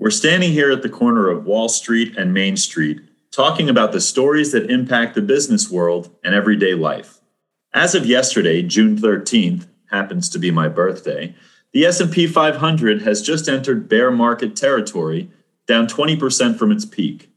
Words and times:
We're 0.00 0.08
standing 0.08 0.52
here 0.52 0.70
at 0.70 0.80
the 0.80 0.88
corner 0.88 1.28
of 1.28 1.44
Wall 1.44 1.68
Street 1.68 2.16
and 2.16 2.32
Main 2.32 2.56
Street 2.56 3.02
talking 3.30 3.68
about 3.68 3.92
the 3.92 4.00
stories 4.00 4.50
that 4.52 4.70
impact 4.70 5.14
the 5.14 5.20
business 5.20 5.70
world 5.70 6.08
and 6.24 6.34
everyday 6.34 6.72
life. 6.72 7.20
As 7.74 7.94
of 7.94 8.06
yesterday, 8.06 8.62
June 8.62 8.96
13th, 8.96 9.66
happens 9.90 10.30
to 10.30 10.38
be 10.38 10.50
my 10.50 10.68
birthday, 10.68 11.34
the 11.74 11.84
S&P 11.84 12.26
500 12.26 13.02
has 13.02 13.20
just 13.20 13.46
entered 13.46 13.90
bear 13.90 14.10
market 14.10 14.56
territory, 14.56 15.30
down 15.66 15.86
20% 15.86 16.56
from 16.56 16.72
its 16.72 16.86
peak. 16.86 17.30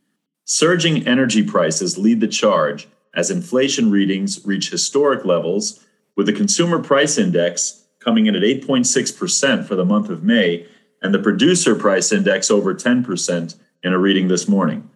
Surging 0.46 1.06
energy 1.06 1.44
prices 1.44 1.98
lead 1.98 2.22
the 2.22 2.30
charge 2.30 2.88
as 3.14 3.30
inflation 3.30 3.92
readings 3.92 4.40
reach 4.46 4.70
historic 4.70 5.26
levels, 5.26 5.84
with 6.16 6.28
the 6.28 6.34
consumer 6.34 6.82
price 6.82 7.18
index 7.18 7.84
coming 8.00 8.26
in 8.28 8.38
at 8.38 8.42
8.6% 8.42 9.68
for 9.68 9.76
the 9.76 9.84
month 9.84 10.08
of 10.08 10.24
May 10.24 10.66
and 11.04 11.14
the 11.14 11.20
producer 11.20 11.76
price 11.76 12.12
index 12.12 12.50
over 12.50 12.74
10% 12.74 13.56
in 13.84 13.94
a 13.94 14.00
reading 14.00 14.30
this 14.30 14.48
morning. 14.48 14.90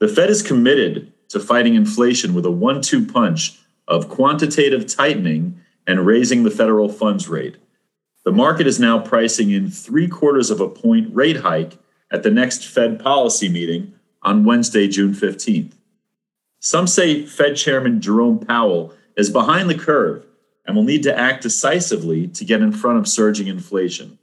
The 0.00 0.08
Fed 0.08 0.28
is 0.28 0.42
committed 0.42 1.12
to 1.28 1.40
fighting 1.40 1.76
inflation 1.76 2.34
with 2.34 2.44
a 2.44 2.50
one 2.50 2.82
two 2.82 3.06
punch 3.06 3.58
of 3.88 4.08
quantitative 4.08 4.86
tightening 4.86 5.60
and 5.86 6.04
raising 6.04 6.42
the 6.42 6.50
federal 6.50 6.88
funds 6.88 7.28
rate. 7.28 7.56
The 8.24 8.32
market 8.32 8.66
is 8.66 8.80
now 8.80 8.98
pricing 8.98 9.50
in 9.50 9.70
three 9.70 10.08
quarters 10.08 10.50
of 10.50 10.60
a 10.60 10.68
point 10.68 11.14
rate 11.14 11.38
hike 11.38 11.78
at 12.10 12.22
the 12.22 12.30
next 12.30 12.66
Fed 12.66 12.98
policy 12.98 13.48
meeting 13.48 13.94
on 14.22 14.44
Wednesday, 14.44 14.88
June 14.88 15.12
15th. 15.12 15.72
Some 16.58 16.86
say 16.86 17.26
Fed 17.26 17.56
Chairman 17.56 18.00
Jerome 18.00 18.38
Powell 18.38 18.94
is 19.16 19.30
behind 19.30 19.68
the 19.68 19.78
curve 19.78 20.24
and 20.66 20.74
will 20.74 20.82
need 20.82 21.02
to 21.02 21.16
act 21.16 21.42
decisively 21.42 22.26
to 22.28 22.44
get 22.44 22.62
in 22.62 22.72
front 22.72 22.98
of 22.98 23.06
surging 23.06 23.48
inflation. 23.48 24.18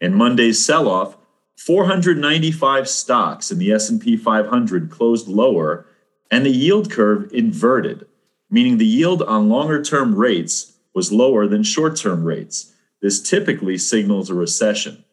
In 0.00 0.14
Monday's 0.14 0.64
sell-off, 0.64 1.16
495 1.56 2.88
stocks 2.88 3.50
in 3.50 3.58
the 3.58 3.72
S&P 3.72 4.16
500 4.16 4.90
closed 4.90 5.28
lower 5.28 5.86
and 6.30 6.44
the 6.44 6.50
yield 6.50 6.90
curve 6.90 7.32
inverted, 7.32 8.06
meaning 8.50 8.78
the 8.78 8.86
yield 8.86 9.22
on 9.22 9.48
longer-term 9.48 10.14
rates 10.14 10.72
was 10.94 11.12
lower 11.12 11.46
than 11.46 11.62
short-term 11.62 12.24
rates. 12.24 12.72
This 13.00 13.20
typically 13.20 13.78
signals 13.78 14.30
a 14.30 14.34
recession. 14.34 15.04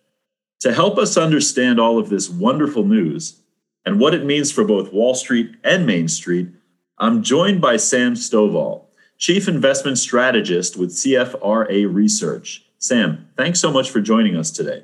To 0.61 0.73
help 0.73 0.97
us 0.97 1.17
understand 1.17 1.79
all 1.79 1.97
of 1.97 2.09
this 2.09 2.29
wonderful 2.29 2.83
news 2.83 3.41
and 3.85 3.99
what 3.99 4.13
it 4.13 4.25
means 4.25 4.51
for 4.51 4.63
both 4.63 4.93
Wall 4.93 5.15
Street 5.15 5.55
and 5.63 5.85
Main 5.85 6.07
Street, 6.07 6.49
I'm 6.97 7.23
joined 7.23 7.61
by 7.61 7.77
Sam 7.77 8.13
Stovall, 8.13 8.85
Chief 9.17 9.47
Investment 9.47 9.97
Strategist 9.97 10.77
with 10.77 10.91
CFRA 10.91 11.91
Research. 11.91 12.63
Sam, 12.81 13.29
thanks 13.37 13.59
so 13.59 13.71
much 13.71 13.91
for 13.91 14.01
joining 14.01 14.35
us 14.35 14.49
today. 14.49 14.83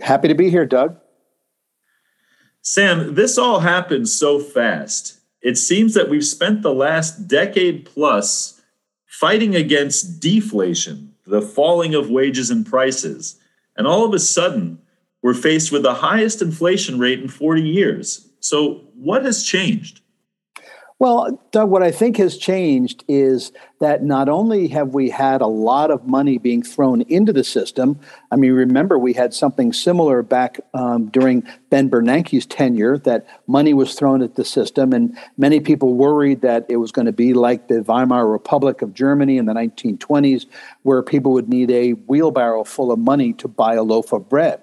Happy 0.00 0.28
to 0.28 0.34
be 0.34 0.50
here, 0.50 0.66
Doug. 0.66 0.98
Sam, 2.60 3.14
this 3.14 3.38
all 3.38 3.60
happened 3.60 4.06
so 4.10 4.38
fast. 4.38 5.18
It 5.40 5.56
seems 5.56 5.94
that 5.94 6.10
we've 6.10 6.26
spent 6.26 6.60
the 6.60 6.74
last 6.74 7.26
decade 7.26 7.86
plus 7.86 8.60
fighting 9.06 9.56
against 9.56 10.20
deflation, 10.20 11.14
the 11.26 11.40
falling 11.40 11.94
of 11.94 12.10
wages 12.10 12.50
and 12.50 12.66
prices. 12.66 13.40
And 13.78 13.86
all 13.86 14.04
of 14.04 14.12
a 14.12 14.18
sudden, 14.18 14.78
we're 15.22 15.32
faced 15.32 15.72
with 15.72 15.84
the 15.84 15.94
highest 15.94 16.42
inflation 16.42 16.98
rate 16.98 17.20
in 17.20 17.28
40 17.28 17.62
years. 17.62 18.28
So, 18.40 18.82
what 18.94 19.24
has 19.24 19.42
changed? 19.42 20.02
Well, 20.98 21.38
Doug, 21.50 21.68
what 21.68 21.82
I 21.82 21.90
think 21.90 22.16
has 22.16 22.38
changed 22.38 23.04
is 23.06 23.52
that 23.80 24.02
not 24.02 24.30
only 24.30 24.68
have 24.68 24.94
we 24.94 25.10
had 25.10 25.42
a 25.42 25.46
lot 25.46 25.90
of 25.90 26.06
money 26.06 26.38
being 26.38 26.62
thrown 26.62 27.02
into 27.02 27.34
the 27.34 27.44
system, 27.44 28.00
I 28.30 28.36
mean, 28.36 28.52
remember 28.52 28.98
we 28.98 29.12
had 29.12 29.34
something 29.34 29.74
similar 29.74 30.22
back 30.22 30.58
um, 30.72 31.08
during 31.08 31.46
Ben 31.68 31.90
Bernanke's 31.90 32.46
tenure 32.46 32.96
that 33.00 33.26
money 33.46 33.74
was 33.74 33.94
thrown 33.94 34.22
at 34.22 34.36
the 34.36 34.44
system, 34.44 34.94
and 34.94 35.18
many 35.36 35.60
people 35.60 35.92
worried 35.92 36.40
that 36.40 36.64
it 36.70 36.76
was 36.76 36.92
going 36.92 37.06
to 37.06 37.12
be 37.12 37.34
like 37.34 37.68
the 37.68 37.82
Weimar 37.82 38.26
Republic 38.26 38.80
of 38.80 38.94
Germany 38.94 39.36
in 39.36 39.44
the 39.44 39.52
1920s, 39.52 40.46
where 40.82 41.02
people 41.02 41.32
would 41.32 41.50
need 41.50 41.70
a 41.70 41.90
wheelbarrow 41.92 42.64
full 42.64 42.90
of 42.90 42.98
money 42.98 43.34
to 43.34 43.48
buy 43.48 43.74
a 43.74 43.82
loaf 43.82 44.14
of 44.14 44.30
bread. 44.30 44.62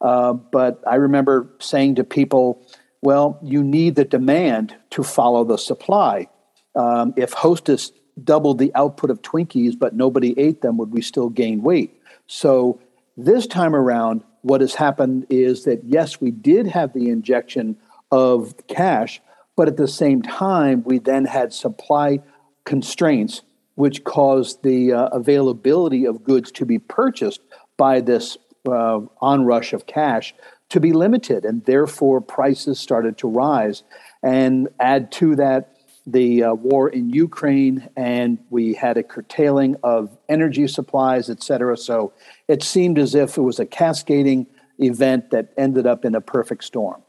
Uh, 0.00 0.32
but 0.32 0.82
I 0.86 0.96
remember 0.96 1.50
saying 1.58 1.96
to 1.96 2.04
people, 2.04 2.65
well, 3.06 3.38
you 3.40 3.62
need 3.62 3.94
the 3.94 4.04
demand 4.04 4.74
to 4.90 5.04
follow 5.04 5.44
the 5.44 5.58
supply. 5.58 6.26
Um, 6.74 7.14
if 7.16 7.32
Hostess 7.32 7.92
doubled 8.24 8.58
the 8.58 8.72
output 8.74 9.10
of 9.10 9.22
Twinkies, 9.22 9.78
but 9.78 9.94
nobody 9.94 10.36
ate 10.36 10.60
them, 10.60 10.76
would 10.78 10.90
we 10.90 11.02
still 11.02 11.28
gain 11.28 11.62
weight? 11.62 12.02
So 12.26 12.80
this 13.16 13.46
time 13.46 13.76
around, 13.76 14.24
what 14.42 14.60
has 14.60 14.74
happened 14.74 15.24
is 15.30 15.62
that 15.66 15.84
yes, 15.84 16.20
we 16.20 16.32
did 16.32 16.66
have 16.66 16.94
the 16.94 17.08
injection 17.10 17.76
of 18.10 18.56
cash, 18.66 19.22
but 19.54 19.68
at 19.68 19.76
the 19.76 19.86
same 19.86 20.20
time, 20.20 20.82
we 20.82 20.98
then 20.98 21.26
had 21.26 21.52
supply 21.52 22.18
constraints, 22.64 23.42
which 23.76 24.02
caused 24.02 24.64
the 24.64 24.92
uh, 24.92 25.06
availability 25.12 26.06
of 26.06 26.24
goods 26.24 26.50
to 26.50 26.66
be 26.66 26.80
purchased 26.80 27.40
by 27.76 28.00
this 28.00 28.36
uh, 28.66 28.98
onrush 29.22 29.72
of 29.72 29.86
cash 29.86 30.34
to 30.68 30.80
be 30.80 30.92
limited, 30.92 31.44
and 31.44 31.64
therefore 31.64 32.20
prices 32.20 32.78
started 32.78 33.18
to 33.18 33.28
rise. 33.28 33.82
And 34.22 34.68
add 34.80 35.12
to 35.12 35.36
that 35.36 35.76
the 36.06 36.44
uh, 36.44 36.54
war 36.54 36.88
in 36.88 37.10
Ukraine, 37.10 37.88
and 37.96 38.38
we 38.50 38.74
had 38.74 38.96
a 38.96 39.02
curtailing 39.02 39.76
of 39.82 40.16
energy 40.28 40.68
supplies, 40.68 41.28
et 41.28 41.42
cetera. 41.42 41.76
So 41.76 42.12
it 42.48 42.62
seemed 42.62 42.98
as 42.98 43.14
if 43.14 43.36
it 43.36 43.42
was 43.42 43.58
a 43.58 43.66
cascading 43.66 44.46
event 44.78 45.30
that 45.30 45.52
ended 45.56 45.86
up 45.86 46.04
in 46.04 46.14
a 46.14 46.20
perfect 46.20 46.64
storm. 46.64 47.02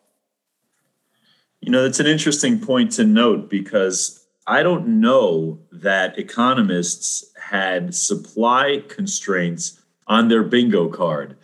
You 1.61 1.71
know, 1.71 1.83
that's 1.83 1.99
an 1.99 2.07
interesting 2.07 2.59
point 2.59 2.91
to 2.93 3.03
note 3.03 3.49
because 3.49 4.25
I 4.47 4.63
don't 4.63 5.01
know 5.01 5.59
that 5.71 6.17
economists 6.17 7.31
had 7.35 7.93
supply 7.93 8.83
constraints 8.87 9.81
on 10.07 10.29
their 10.29 10.43
bingo 10.43 10.87
card. 10.87 11.35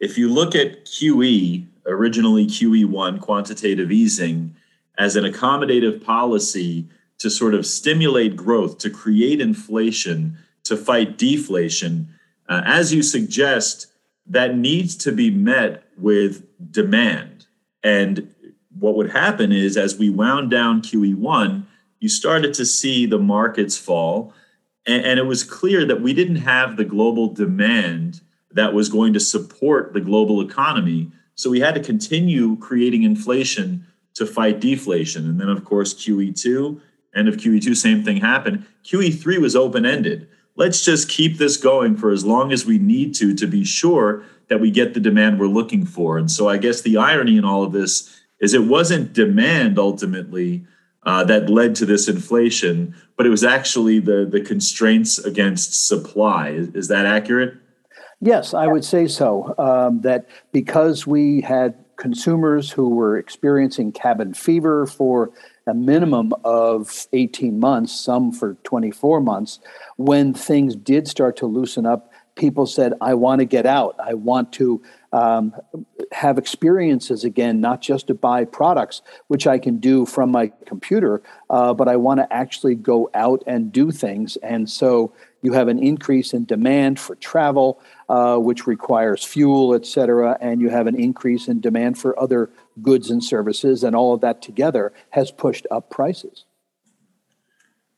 If 0.00 0.16
you 0.16 0.28
look 0.28 0.54
at 0.54 0.84
QE, 0.84 1.66
originally 1.86 2.46
QE1, 2.46 3.20
quantitative 3.20 3.90
easing, 3.90 4.54
as 4.96 5.16
an 5.16 5.24
accommodative 5.24 6.04
policy 6.04 6.86
to 7.18 7.30
sort 7.30 7.54
of 7.54 7.66
stimulate 7.66 8.36
growth, 8.36 8.78
to 8.78 8.90
create 8.90 9.40
inflation, 9.40 10.38
to 10.64 10.76
fight 10.76 11.18
deflation, 11.18 12.08
uh, 12.48 12.62
as 12.64 12.92
you 12.92 13.02
suggest, 13.02 13.88
that 14.26 14.56
needs 14.56 14.96
to 14.96 15.12
be 15.12 15.30
met 15.30 15.84
with 15.96 16.46
demand. 16.70 17.46
And 17.82 18.32
what 18.78 18.94
would 18.96 19.10
happen 19.10 19.52
is 19.52 19.76
as 19.76 19.98
we 19.98 20.10
wound 20.10 20.50
down 20.50 20.82
QE1, 20.82 21.64
you 22.00 22.08
started 22.08 22.54
to 22.54 22.64
see 22.64 23.06
the 23.06 23.18
markets 23.18 23.76
fall. 23.76 24.32
And, 24.86 25.04
and 25.04 25.18
it 25.18 25.26
was 25.26 25.42
clear 25.42 25.84
that 25.86 26.00
we 26.00 26.12
didn't 26.12 26.36
have 26.36 26.76
the 26.76 26.84
global 26.84 27.32
demand 27.32 28.20
that 28.52 28.72
was 28.72 28.88
going 28.88 29.12
to 29.12 29.20
support 29.20 29.92
the 29.92 30.00
global 30.00 30.40
economy. 30.40 31.10
So 31.34 31.50
we 31.50 31.60
had 31.60 31.74
to 31.74 31.80
continue 31.80 32.56
creating 32.56 33.02
inflation 33.02 33.86
to 34.14 34.26
fight 34.26 34.60
deflation. 34.60 35.28
And 35.28 35.40
then, 35.40 35.48
of 35.48 35.64
course, 35.64 35.94
QE2, 35.94 36.80
end 37.14 37.28
of 37.28 37.36
QE2, 37.36 37.76
same 37.76 38.02
thing 38.02 38.18
happened. 38.18 38.66
QE3 38.84 39.38
was 39.38 39.54
open 39.54 39.86
ended. 39.86 40.28
Let's 40.56 40.84
just 40.84 41.08
keep 41.08 41.38
this 41.38 41.56
going 41.56 41.96
for 41.96 42.10
as 42.10 42.24
long 42.24 42.52
as 42.52 42.66
we 42.66 42.78
need 42.78 43.14
to 43.16 43.34
to 43.34 43.46
be 43.46 43.64
sure 43.64 44.24
that 44.48 44.60
we 44.60 44.70
get 44.70 44.94
the 44.94 45.00
demand 45.00 45.38
we're 45.38 45.46
looking 45.46 45.84
for. 45.84 46.18
And 46.18 46.30
so 46.30 46.48
I 46.48 46.56
guess 46.56 46.80
the 46.80 46.96
irony 46.96 47.36
in 47.36 47.44
all 47.44 47.62
of 47.62 47.72
this 47.72 48.20
is 48.40 48.54
it 48.54 48.64
wasn't 48.64 49.12
demand 49.12 49.78
ultimately 49.78 50.64
uh, 51.04 51.24
that 51.24 51.48
led 51.48 51.74
to 51.76 51.86
this 51.86 52.08
inflation, 52.08 52.94
but 53.16 53.24
it 53.24 53.30
was 53.30 53.44
actually 53.44 54.00
the, 54.00 54.26
the 54.30 54.40
constraints 54.40 55.18
against 55.18 55.86
supply. 55.86 56.50
Is, 56.50 56.68
is 56.74 56.88
that 56.88 57.06
accurate? 57.06 57.54
Yes, 58.20 58.52
I 58.52 58.66
would 58.66 58.84
say 58.84 59.06
so. 59.06 59.54
Um, 59.58 60.00
that 60.00 60.26
because 60.52 61.06
we 61.06 61.40
had 61.40 61.74
consumers 61.96 62.70
who 62.70 62.88
were 62.88 63.18
experiencing 63.18 63.92
cabin 63.92 64.32
fever 64.32 64.86
for 64.86 65.30
a 65.66 65.74
minimum 65.74 66.32
of 66.44 67.06
18 67.12 67.60
months, 67.60 67.92
some 67.92 68.32
for 68.32 68.54
24 68.64 69.20
months, 69.20 69.60
when 69.96 70.32
things 70.32 70.74
did 70.74 71.06
start 71.06 71.36
to 71.36 71.46
loosen 71.46 71.86
up, 71.86 72.10
people 72.36 72.66
said, 72.66 72.94
I 73.00 73.14
want 73.14 73.40
to 73.40 73.44
get 73.44 73.66
out. 73.66 73.96
I 74.02 74.14
want 74.14 74.52
to 74.54 74.80
um, 75.12 75.52
have 76.12 76.38
experiences 76.38 77.24
again, 77.24 77.60
not 77.60 77.82
just 77.82 78.06
to 78.06 78.14
buy 78.14 78.44
products, 78.44 79.02
which 79.26 79.46
I 79.46 79.58
can 79.58 79.78
do 79.78 80.06
from 80.06 80.30
my 80.30 80.52
computer, 80.64 81.20
uh, 81.50 81.74
but 81.74 81.88
I 81.88 81.96
want 81.96 82.20
to 82.20 82.32
actually 82.32 82.76
go 82.76 83.10
out 83.12 83.42
and 83.46 83.72
do 83.72 83.90
things. 83.90 84.36
And 84.36 84.70
so 84.70 85.12
you 85.42 85.52
have 85.52 85.68
an 85.68 85.78
increase 85.78 86.32
in 86.32 86.44
demand 86.44 86.98
for 86.98 87.14
travel, 87.16 87.80
uh, 88.08 88.36
which 88.36 88.66
requires 88.66 89.24
fuel, 89.24 89.74
et 89.74 89.86
cetera, 89.86 90.36
and 90.40 90.60
you 90.60 90.68
have 90.68 90.86
an 90.86 90.98
increase 90.98 91.48
in 91.48 91.60
demand 91.60 91.98
for 91.98 92.18
other 92.18 92.50
goods 92.82 93.10
and 93.10 93.22
services, 93.22 93.84
and 93.84 93.94
all 93.94 94.14
of 94.14 94.20
that 94.20 94.42
together 94.42 94.92
has 95.10 95.30
pushed 95.30 95.66
up 95.70 95.90
prices. 95.90 96.44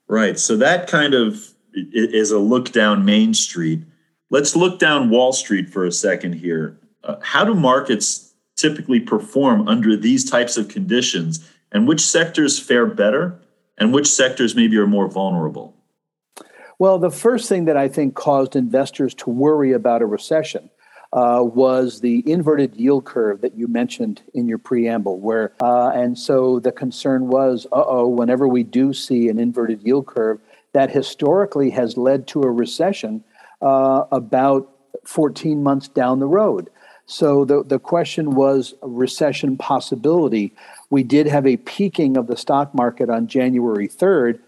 Right. 0.08 0.38
So 0.38 0.56
that 0.56 0.88
kind 0.88 1.14
of 1.14 1.54
is 1.72 2.31
a 2.31 2.38
look 2.38 2.72
down 2.72 3.04
Main 3.04 3.32
Street. 3.32 3.81
Let's 4.28 4.56
look 4.56 4.78
down 4.78 5.08
Wall 5.08 5.32
Street 5.32 5.70
for 5.70 5.84
a 5.84 5.92
second 5.92 6.34
here. 6.34 6.78
Uh, 7.04 7.16
how 7.22 7.44
do 7.44 7.54
markets 7.54 8.34
typically 8.56 9.00
perform 9.00 9.66
under 9.69 9.96
these 9.96 10.28
types 10.28 10.56
of 10.56 10.69
conditions 10.69 11.48
and 11.72 11.88
which 11.88 12.00
sectors 12.00 12.58
fare 12.58 12.87
better 12.87 13.40
and 13.78 13.94
which 13.94 14.06
sectors 14.08 14.54
maybe 14.54 14.76
are 14.76 14.87
more 14.87 15.08
vulnerable? 15.08 15.76
Well, 16.81 16.99
the 16.99 17.11
first 17.11 17.47
thing 17.47 17.67
that 17.67 17.77
I 17.77 17.88
think 17.88 18.15
caused 18.15 18.56
investors 18.56 19.12
to 19.17 19.29
worry 19.29 19.73
about 19.73 20.00
a 20.00 20.06
recession 20.06 20.71
uh, 21.12 21.43
was 21.44 22.00
the 22.00 22.23
inverted 22.25 22.75
yield 22.75 23.05
curve 23.05 23.43
that 23.43 23.55
you 23.55 23.69
mentioned 23.69 24.23
in 24.32 24.49
your 24.49 24.56
preamble, 24.56 25.21
where 25.21 25.53
uh, 25.61 25.91
and 25.91 26.19
so 26.19 26.59
the 26.59 26.73
concern 26.73 27.29
was, 27.29 27.67
uh 27.67 27.85
oh, 27.87 28.09
whenever 28.09 28.49
we 28.49 28.62
do 28.62 28.94
see 28.94 29.29
an 29.29 29.38
inverted 29.38 29.82
yield 29.82 30.06
curve, 30.06 30.41
that 30.73 30.91
historically 30.91 31.69
has 31.69 31.99
led 31.99 32.27
to 32.29 32.44
a 32.44 32.50
recession 32.50 33.23
uh, 33.61 34.05
about 34.11 34.71
14 35.05 35.62
months 35.62 35.87
down 35.87 36.19
the 36.19 36.26
road. 36.26 36.71
So 37.05 37.44
the, 37.44 37.62
the 37.62 37.79
question 37.79 38.37
was 38.37 38.73
recession 38.81 39.59
possibility. 39.59 40.55
We 40.88 41.03
did 41.03 41.26
have 41.26 41.47
a 41.47 41.59
peaking 41.59 42.17
of 42.17 42.26
the 42.26 42.38
stock 42.38 42.75
market 42.75 43.11
on 43.11 43.26
January 43.26 43.87
3rd, 43.87 44.38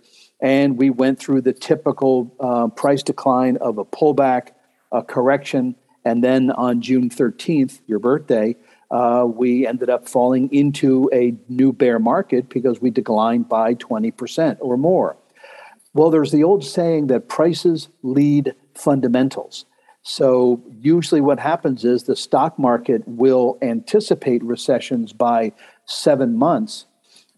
and 0.42 0.76
we 0.76 0.90
went 0.90 1.20
through 1.20 1.40
the 1.40 1.52
typical 1.52 2.34
uh, 2.40 2.66
price 2.66 3.02
decline 3.02 3.56
of 3.58 3.78
a 3.78 3.84
pullback, 3.84 4.48
a 4.90 5.02
correction, 5.02 5.76
and 6.04 6.22
then 6.22 6.50
on 6.50 6.82
June 6.82 7.08
13th, 7.08 7.80
your 7.86 8.00
birthday, 8.00 8.56
uh, 8.90 9.24
we 9.26 9.66
ended 9.66 9.88
up 9.88 10.08
falling 10.08 10.52
into 10.52 11.08
a 11.12 11.34
new 11.48 11.72
bear 11.72 12.00
market 12.00 12.48
because 12.48 12.80
we 12.80 12.90
declined 12.90 13.48
by 13.48 13.74
20% 13.76 14.58
or 14.60 14.76
more. 14.76 15.16
Well, 15.94 16.10
there's 16.10 16.32
the 16.32 16.42
old 16.42 16.64
saying 16.64 17.06
that 17.06 17.28
prices 17.28 17.88
lead 18.02 18.54
fundamentals. 18.74 19.64
So, 20.04 20.60
usually, 20.80 21.20
what 21.20 21.38
happens 21.38 21.84
is 21.84 22.02
the 22.02 22.16
stock 22.16 22.58
market 22.58 23.06
will 23.06 23.56
anticipate 23.62 24.42
recessions 24.42 25.12
by 25.12 25.52
seven 25.84 26.36
months. 26.36 26.86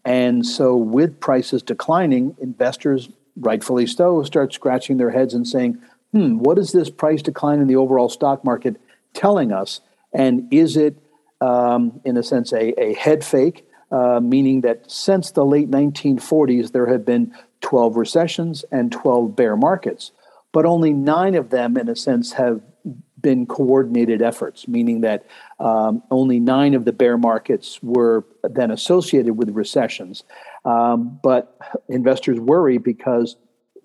And 0.05 0.45
so, 0.45 0.75
with 0.75 1.19
prices 1.19 1.63
declining, 1.63 2.37
investors, 2.39 3.09
rightfully 3.35 3.87
so, 3.87 4.21
start 4.23 4.53
scratching 4.53 4.97
their 4.97 5.09
heads 5.09 5.33
and 5.33 5.47
saying, 5.47 5.79
hmm, 6.11 6.37
what 6.37 6.59
is 6.59 6.71
this 6.71 6.89
price 6.91 7.23
decline 7.23 7.59
in 7.59 7.67
the 7.67 7.75
overall 7.75 8.07
stock 8.07 8.45
market 8.45 8.79
telling 9.13 9.51
us? 9.51 9.81
And 10.13 10.47
is 10.53 10.77
it, 10.77 10.95
um, 11.41 11.99
in 12.05 12.17
a 12.17 12.23
sense, 12.23 12.53
a, 12.53 12.79
a 12.79 12.93
head 12.93 13.25
fake, 13.25 13.67
uh, 13.91 14.19
meaning 14.19 14.61
that 14.61 14.89
since 14.89 15.31
the 15.31 15.43
late 15.43 15.69
1940s, 15.69 16.71
there 16.71 16.85
have 16.87 17.03
been 17.03 17.33
12 17.61 17.97
recessions 17.97 18.63
and 18.71 18.91
12 18.91 19.35
bear 19.35 19.57
markets, 19.57 20.11
but 20.51 20.65
only 20.65 20.93
nine 20.93 21.33
of 21.33 21.49
them, 21.49 21.77
in 21.77 21.89
a 21.89 21.95
sense, 21.95 22.33
have 22.33 22.61
been 23.25 23.47
coordinated 23.47 24.21
efforts, 24.21 24.67
meaning 24.67 25.01
that 25.01 25.25
um, 25.59 26.03
only 26.11 26.39
nine 26.39 26.75
of 26.75 26.85
the 26.85 26.93
bear 26.93 27.17
markets 27.17 27.81
were 27.81 28.23
then 28.43 28.69
associated 28.69 29.35
with 29.35 29.49
recessions. 29.49 30.23
Um, 30.63 31.19
but 31.23 31.57
investors 31.89 32.39
worry 32.39 32.77
because 32.77 33.35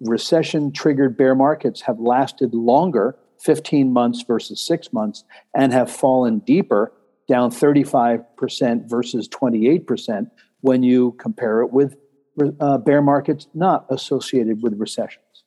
recession 0.00 0.72
triggered 0.72 1.16
bear 1.16 1.34
markets 1.34 1.80
have 1.80 1.98
lasted 1.98 2.52
longer 2.52 3.16
15 3.38 3.90
months 3.90 4.22
versus 4.28 4.60
six 4.60 4.92
months 4.92 5.24
and 5.54 5.72
have 5.72 5.90
fallen 5.90 6.40
deeper 6.40 6.92
down 7.26 7.50
35% 7.50 8.90
versus 8.90 9.26
28% 9.26 10.30
when 10.60 10.82
you 10.82 11.12
compare 11.12 11.62
it 11.62 11.72
with 11.72 11.96
uh, 12.60 12.76
bear 12.76 13.00
markets 13.00 13.48
not 13.54 13.86
associated 13.88 14.62
with 14.62 14.74
recessions 14.78 15.44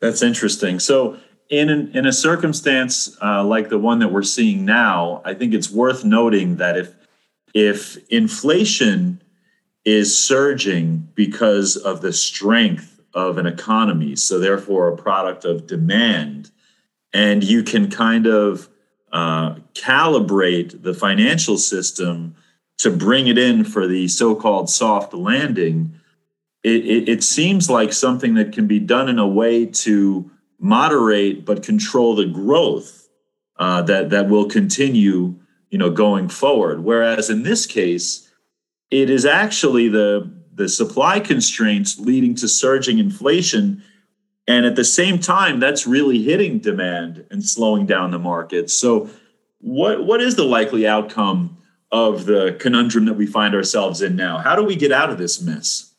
that's 0.00 0.22
interesting 0.22 0.78
so 0.78 1.18
in 1.50 1.68
an, 1.68 1.90
in 1.94 2.06
a 2.06 2.12
circumstance 2.12 3.16
uh, 3.22 3.44
like 3.44 3.68
the 3.68 3.78
one 3.78 3.98
that 3.98 4.12
we're 4.12 4.22
seeing 4.22 4.64
now 4.64 5.22
i 5.24 5.34
think 5.34 5.54
it's 5.54 5.70
worth 5.70 6.04
noting 6.04 6.56
that 6.56 6.76
if 6.76 6.94
if 7.54 7.96
inflation 8.08 9.22
is 9.84 10.18
surging 10.18 11.08
because 11.14 11.76
of 11.76 12.00
the 12.00 12.12
strength 12.12 13.00
of 13.14 13.38
an 13.38 13.46
economy. 13.46 14.16
So, 14.16 14.38
therefore, 14.38 14.88
a 14.88 14.96
product 14.96 15.44
of 15.44 15.66
demand. 15.66 16.50
And 17.12 17.44
you 17.44 17.62
can 17.62 17.90
kind 17.90 18.26
of 18.26 18.68
uh, 19.12 19.54
calibrate 19.74 20.82
the 20.82 20.94
financial 20.94 21.56
system 21.56 22.34
to 22.78 22.90
bring 22.90 23.28
it 23.28 23.38
in 23.38 23.64
for 23.64 23.86
the 23.86 24.08
so 24.08 24.34
called 24.34 24.68
soft 24.68 25.14
landing. 25.14 25.94
It, 26.64 26.84
it, 26.84 27.08
it 27.08 27.22
seems 27.22 27.70
like 27.70 27.92
something 27.92 28.34
that 28.34 28.52
can 28.52 28.66
be 28.66 28.80
done 28.80 29.08
in 29.08 29.20
a 29.20 29.28
way 29.28 29.66
to 29.66 30.30
moderate 30.58 31.44
but 31.44 31.62
control 31.62 32.14
the 32.14 32.26
growth 32.26 33.08
uh, 33.58 33.82
that, 33.82 34.10
that 34.10 34.28
will 34.28 34.48
continue 34.48 35.34
you 35.74 35.78
know, 35.78 35.90
going 35.90 36.28
forward. 36.28 36.84
Whereas 36.84 37.28
in 37.28 37.42
this 37.42 37.66
case, 37.66 38.30
it 38.92 39.10
is 39.10 39.26
actually 39.26 39.88
the 39.88 40.32
the 40.54 40.68
supply 40.68 41.18
constraints 41.18 41.98
leading 41.98 42.36
to 42.36 42.46
surging 42.46 43.00
inflation. 43.00 43.82
And 44.46 44.66
at 44.66 44.76
the 44.76 44.84
same 44.84 45.18
time 45.18 45.58
that's 45.58 45.84
really 45.84 46.22
hitting 46.22 46.60
demand 46.60 47.26
and 47.28 47.44
slowing 47.44 47.86
down 47.86 48.12
the 48.12 48.20
market. 48.20 48.70
So 48.70 49.10
what 49.58 50.06
what 50.06 50.20
is 50.20 50.36
the 50.36 50.44
likely 50.44 50.86
outcome 50.86 51.58
of 51.90 52.26
the 52.26 52.56
conundrum 52.60 53.06
that 53.06 53.14
we 53.14 53.26
find 53.26 53.52
ourselves 53.52 54.00
in 54.00 54.14
now? 54.14 54.38
How 54.38 54.54
do 54.54 54.62
we 54.62 54.76
get 54.76 54.92
out 54.92 55.10
of 55.10 55.18
this 55.18 55.42
mess 55.42 55.92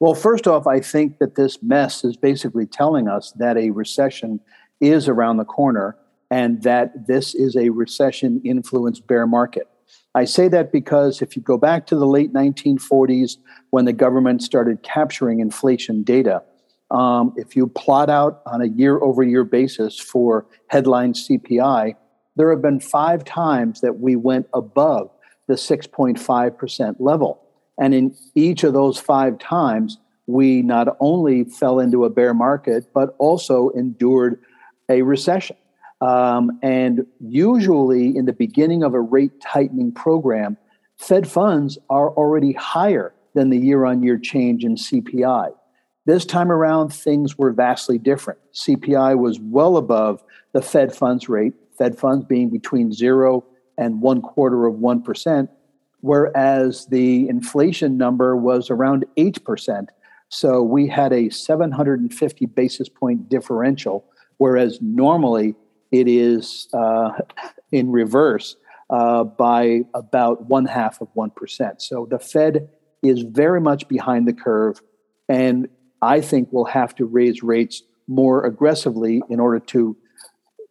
well 0.00 0.14
first 0.14 0.46
off 0.46 0.66
i 0.66 0.80
think 0.80 1.18
that 1.18 1.34
this 1.34 1.62
mess 1.62 2.04
is 2.04 2.16
basically 2.16 2.66
telling 2.66 3.08
us 3.08 3.32
that 3.38 3.56
a 3.56 3.70
recession 3.70 4.40
is 4.80 5.08
around 5.08 5.36
the 5.36 5.44
corner 5.44 5.96
and 6.30 6.62
that 6.62 7.06
this 7.06 7.34
is 7.34 7.56
a 7.56 7.70
recession 7.70 8.40
influenced 8.44 9.06
bear 9.06 9.26
market 9.26 9.68
I 10.14 10.24
say 10.24 10.48
that 10.48 10.72
because 10.72 11.22
if 11.22 11.36
you 11.36 11.42
go 11.42 11.58
back 11.58 11.86
to 11.86 11.96
the 11.96 12.06
late 12.06 12.32
1940s 12.32 13.36
when 13.70 13.84
the 13.84 13.92
government 13.92 14.42
started 14.42 14.82
capturing 14.82 15.40
inflation 15.40 16.02
data, 16.02 16.42
um, 16.90 17.34
if 17.36 17.54
you 17.54 17.66
plot 17.66 18.08
out 18.08 18.40
on 18.46 18.62
a 18.62 18.66
year 18.66 18.98
over 18.98 19.22
year 19.22 19.44
basis 19.44 19.98
for 20.00 20.46
headline 20.68 21.12
CPI, 21.12 21.94
there 22.36 22.50
have 22.50 22.62
been 22.62 22.80
five 22.80 23.24
times 23.24 23.80
that 23.80 24.00
we 24.00 24.16
went 24.16 24.46
above 24.54 25.10
the 25.46 25.54
6.5% 25.54 26.96
level. 26.98 27.42
And 27.78 27.94
in 27.94 28.14
each 28.34 28.64
of 28.64 28.72
those 28.72 28.98
five 28.98 29.38
times, 29.38 29.98
we 30.26 30.62
not 30.62 30.96
only 31.00 31.44
fell 31.44 31.80
into 31.80 32.04
a 32.04 32.10
bear 32.10 32.34
market, 32.34 32.86
but 32.92 33.14
also 33.18 33.70
endured 33.70 34.40
a 34.88 35.02
recession. 35.02 35.56
Um, 36.00 36.58
and 36.62 37.06
usually, 37.20 38.16
in 38.16 38.26
the 38.26 38.32
beginning 38.32 38.82
of 38.82 38.94
a 38.94 39.00
rate 39.00 39.40
tightening 39.40 39.92
program, 39.92 40.56
Fed 40.96 41.28
funds 41.28 41.78
are 41.88 42.10
already 42.10 42.52
higher 42.52 43.14
than 43.34 43.50
the 43.50 43.58
year 43.58 43.84
on 43.84 44.02
year 44.02 44.18
change 44.18 44.64
in 44.64 44.76
CPI. 44.76 45.52
This 46.06 46.24
time 46.24 46.50
around, 46.50 46.90
things 46.90 47.36
were 47.36 47.52
vastly 47.52 47.98
different. 47.98 48.38
CPI 48.54 49.18
was 49.18 49.38
well 49.40 49.76
above 49.76 50.22
the 50.52 50.62
Fed 50.62 50.94
funds 50.94 51.28
rate, 51.28 51.54
Fed 51.76 51.98
funds 51.98 52.24
being 52.24 52.48
between 52.48 52.92
zero 52.92 53.44
and 53.76 54.00
one 54.00 54.22
quarter 54.22 54.66
of 54.66 54.76
1%, 54.76 55.48
whereas 56.00 56.86
the 56.86 57.28
inflation 57.28 57.96
number 57.96 58.36
was 58.36 58.70
around 58.70 59.04
8%. 59.16 59.88
So 60.28 60.62
we 60.62 60.86
had 60.86 61.12
a 61.12 61.30
750 61.30 62.46
basis 62.46 62.88
point 62.88 63.28
differential, 63.28 64.04
whereas 64.36 64.78
normally 64.80 65.54
it 65.90 66.06
is 66.06 66.68
uh, 66.74 67.12
in 67.72 67.90
reverse 67.90 68.56
uh, 68.90 69.24
by 69.24 69.82
about 69.94 70.46
one 70.46 70.66
half 70.66 71.00
of 71.00 71.08
1%. 71.14 71.80
So 71.80 72.06
the 72.10 72.18
Fed 72.18 72.68
is 73.02 73.22
very 73.22 73.60
much 73.60 73.88
behind 73.88 74.26
the 74.26 74.32
curve, 74.32 74.82
and 75.28 75.68
I 76.02 76.20
think 76.20 76.52
will 76.52 76.64
have 76.66 76.94
to 76.96 77.04
raise 77.04 77.42
rates 77.42 77.82
more 78.06 78.44
aggressively 78.44 79.22
in 79.28 79.40
order 79.40 79.60
to 79.60 79.96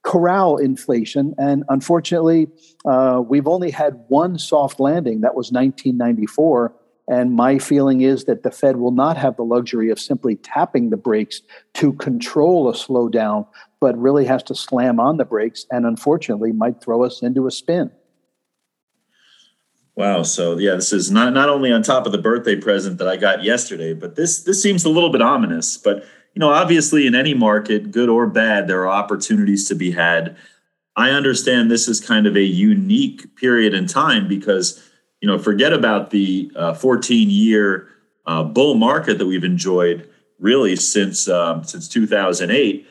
corral 0.07 0.55
inflation. 0.55 1.35
And 1.37 1.65
unfortunately, 1.67 2.47
uh, 2.85 3.21
we've 3.27 3.45
only 3.45 3.69
had 3.69 4.05
one 4.07 4.39
soft 4.39 4.79
landing, 4.79 5.19
that 5.19 5.35
was 5.35 5.51
1994. 5.51 6.73
And 7.09 7.33
my 7.33 7.59
feeling 7.59 8.01
is 8.01 8.23
that 8.23 8.43
the 8.43 8.51
Fed 8.51 8.77
will 8.77 8.91
not 8.91 9.17
have 9.17 9.35
the 9.35 9.43
luxury 9.43 9.89
of 9.89 9.99
simply 9.99 10.37
tapping 10.37 10.91
the 10.91 10.97
brakes 10.97 11.41
to 11.73 11.91
control 11.91 12.69
a 12.69 12.73
slowdown, 12.73 13.47
but 13.81 13.97
really 13.97 14.23
has 14.23 14.43
to 14.43 14.55
slam 14.55 14.97
on 14.97 15.17
the 15.17 15.25
brakes 15.25 15.65
and 15.71 15.85
unfortunately 15.85 16.53
might 16.53 16.81
throw 16.81 17.03
us 17.03 17.21
into 17.21 17.45
a 17.45 17.51
spin. 17.51 17.91
Wow. 19.97 20.23
So 20.23 20.57
yeah, 20.57 20.75
this 20.75 20.93
is 20.93 21.11
not, 21.11 21.33
not 21.33 21.49
only 21.49 21.71
on 21.71 21.81
top 21.81 22.05
of 22.05 22.13
the 22.13 22.17
birthday 22.17 22.55
present 22.55 22.97
that 22.99 23.09
I 23.09 23.17
got 23.17 23.43
yesterday, 23.43 23.93
but 23.93 24.15
this 24.15 24.43
this 24.43 24.61
seems 24.61 24.85
a 24.85 24.89
little 24.89 25.09
bit 25.11 25.23
ominous. 25.23 25.75
But 25.75 26.05
you 26.37 26.39
know, 26.39 26.51
obviously 26.51 27.07
in 27.07 27.15
any 27.15 27.33
market, 27.33 27.89
good 27.89 28.09
or 28.09 28.27
bad, 28.27 28.67
there 28.67 28.83
are 28.83 28.89
opportunities 28.89 29.67
to 29.69 29.73
be 29.73 29.89
had. 29.89 30.37
I 30.95 31.09
understand 31.09 31.71
this 31.71 31.87
is 31.87 31.99
kind 31.99 32.27
of 32.27 32.35
a 32.35 32.43
unique 32.43 33.35
period 33.35 33.73
in 33.73 33.87
time 33.87 34.27
because 34.27 34.87
you 35.19 35.27
know, 35.27 35.39
forget 35.39 35.73
about 35.73 36.11
the 36.11 36.51
uh, 36.55 36.75
14 36.75 37.31
year 37.31 37.87
uh, 38.27 38.43
bull 38.43 38.75
market 38.75 39.17
that 39.17 39.25
we've 39.25 39.43
enjoyed 39.43 40.07
really 40.37 40.75
since 40.75 41.27
um, 41.27 41.63
since 41.63 41.87
2008. 41.87 42.85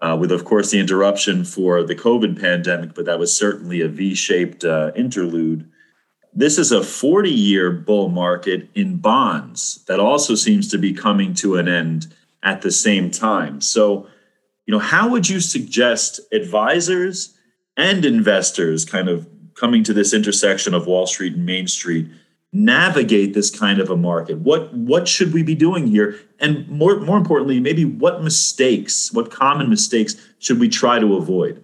uh, 0.00 0.16
with, 0.18 0.32
of 0.32 0.46
course, 0.46 0.70
the 0.70 0.80
interruption 0.80 1.44
for 1.44 1.82
the 1.82 1.94
COVID 1.94 2.40
pandemic, 2.40 2.94
but 2.94 3.04
that 3.04 3.18
was 3.18 3.36
certainly 3.36 3.82
a 3.82 3.88
V 3.88 4.14
shaped 4.14 4.64
uh, 4.64 4.90
interlude. 4.96 5.70
This 6.32 6.56
is 6.56 6.72
a 6.72 6.82
40 6.82 7.30
year 7.30 7.70
bull 7.70 8.08
market 8.08 8.70
in 8.74 8.96
bonds 8.96 9.84
that 9.84 10.00
also 10.00 10.34
seems 10.34 10.70
to 10.70 10.78
be 10.78 10.94
coming 10.94 11.34
to 11.34 11.56
an 11.56 11.68
end 11.68 12.06
at 12.46 12.62
the 12.62 12.70
same 12.70 13.10
time. 13.10 13.60
So, 13.60 14.06
you 14.66 14.72
know, 14.72 14.78
how 14.78 15.10
would 15.10 15.28
you 15.28 15.40
suggest 15.40 16.20
advisors 16.32 17.36
and 17.76 18.04
investors 18.04 18.84
kind 18.84 19.08
of 19.08 19.28
coming 19.54 19.82
to 19.82 19.92
this 19.92 20.14
intersection 20.14 20.72
of 20.72 20.86
Wall 20.86 21.06
Street 21.06 21.34
and 21.34 21.44
Main 21.44 21.66
Street 21.66 22.08
navigate 22.52 23.34
this 23.34 23.50
kind 23.50 23.80
of 23.80 23.90
a 23.90 23.96
market? 23.96 24.38
What 24.38 24.72
what 24.72 25.08
should 25.08 25.34
we 25.34 25.42
be 25.42 25.56
doing 25.56 25.88
here? 25.88 26.18
And 26.38 26.68
more 26.68 27.00
more 27.00 27.18
importantly, 27.18 27.58
maybe 27.58 27.84
what 27.84 28.22
mistakes, 28.22 29.12
what 29.12 29.32
common 29.32 29.68
mistakes 29.68 30.14
should 30.38 30.60
we 30.60 30.68
try 30.68 31.00
to 31.00 31.16
avoid? 31.16 31.62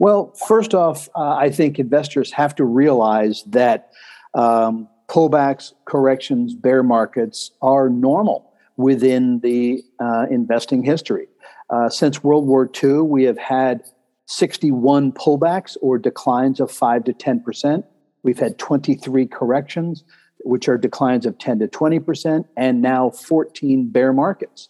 Well, 0.00 0.34
first 0.48 0.74
off, 0.74 1.08
uh, 1.14 1.36
I 1.36 1.48
think 1.50 1.78
investors 1.78 2.32
have 2.32 2.56
to 2.56 2.64
realize 2.64 3.44
that 3.46 3.92
um, 4.34 4.88
pullbacks, 5.08 5.72
corrections, 5.84 6.54
bear 6.54 6.82
markets 6.82 7.52
are 7.62 7.88
normal 7.88 8.45
within 8.76 9.40
the 9.40 9.82
uh, 10.00 10.26
investing 10.30 10.84
history. 10.84 11.28
Uh, 11.70 11.88
since 11.88 12.22
World 12.22 12.46
War 12.46 12.70
II, 12.82 13.00
we 13.00 13.24
have 13.24 13.38
had 13.38 13.82
61 14.26 15.12
pullbacks 15.12 15.76
or 15.80 15.98
declines 15.98 16.60
of 16.60 16.70
5 16.70 17.04
to 17.04 17.12
10%. 17.12 17.84
We've 18.22 18.38
had 18.38 18.58
23 18.58 19.26
corrections, 19.26 20.04
which 20.40 20.68
are 20.68 20.76
declines 20.76 21.26
of 21.26 21.38
10 21.38 21.60
to 21.60 21.68
20%, 21.68 22.44
and 22.56 22.82
now 22.82 23.10
14 23.10 23.88
bear 23.88 24.12
markets. 24.12 24.68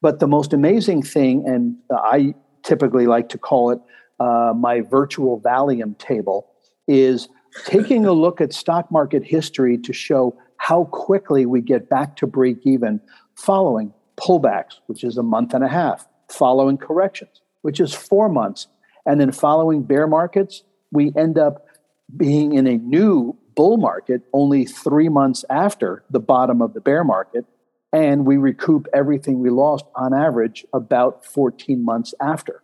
But 0.00 0.20
the 0.20 0.28
most 0.28 0.52
amazing 0.52 1.02
thing, 1.02 1.44
and 1.46 1.76
I 1.90 2.34
typically 2.62 3.06
like 3.06 3.28
to 3.30 3.38
call 3.38 3.70
it 3.70 3.80
uh, 4.20 4.52
my 4.56 4.82
virtual 4.82 5.40
Valium 5.40 5.98
table, 5.98 6.50
is 6.86 7.28
taking 7.64 8.06
a 8.06 8.12
look 8.12 8.40
at 8.40 8.52
stock 8.52 8.90
market 8.90 9.24
history 9.24 9.76
to 9.78 9.92
show 9.92 10.36
how 10.58 10.84
quickly 10.84 11.46
we 11.46 11.60
get 11.60 11.88
back 11.88 12.16
to 12.16 12.26
break 12.26 12.58
even 12.64 13.00
following 13.38 13.94
pullbacks, 14.16 14.80
which 14.86 15.04
is 15.04 15.16
a 15.16 15.22
month 15.22 15.54
and 15.54 15.62
a 15.62 15.68
half, 15.68 16.06
following 16.28 16.76
corrections, 16.76 17.40
which 17.62 17.78
is 17.80 17.94
four 17.94 18.28
months. 18.28 18.66
And 19.06 19.20
then 19.20 19.32
following 19.32 19.84
bear 19.84 20.06
markets, 20.06 20.64
we 20.90 21.12
end 21.16 21.38
up 21.38 21.66
being 22.14 22.54
in 22.54 22.66
a 22.66 22.76
new 22.76 23.36
bull 23.54 23.76
market 23.76 24.22
only 24.32 24.64
three 24.64 25.08
months 25.08 25.44
after 25.48 26.04
the 26.10 26.20
bottom 26.20 26.60
of 26.60 26.74
the 26.74 26.80
bear 26.80 27.04
market. 27.04 27.44
And 27.92 28.26
we 28.26 28.36
recoup 28.36 28.86
everything 28.92 29.38
we 29.38 29.50
lost 29.50 29.84
on 29.94 30.12
average 30.12 30.66
about 30.72 31.24
14 31.24 31.82
months 31.82 32.14
after. 32.20 32.62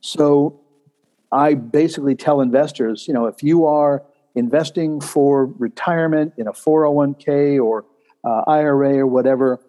So 0.00 0.60
I 1.32 1.54
basically 1.54 2.14
tell 2.14 2.40
investors, 2.40 3.06
you 3.08 3.14
know, 3.14 3.26
if 3.26 3.42
you 3.42 3.64
are 3.64 4.02
investing 4.34 5.00
for 5.00 5.46
retirement 5.46 6.34
in 6.36 6.46
a 6.46 6.52
401k 6.52 7.62
or 7.62 7.84
uh, 8.24 8.42
IRA 8.46 8.98
or 8.98 9.06
whatever, 9.06 9.60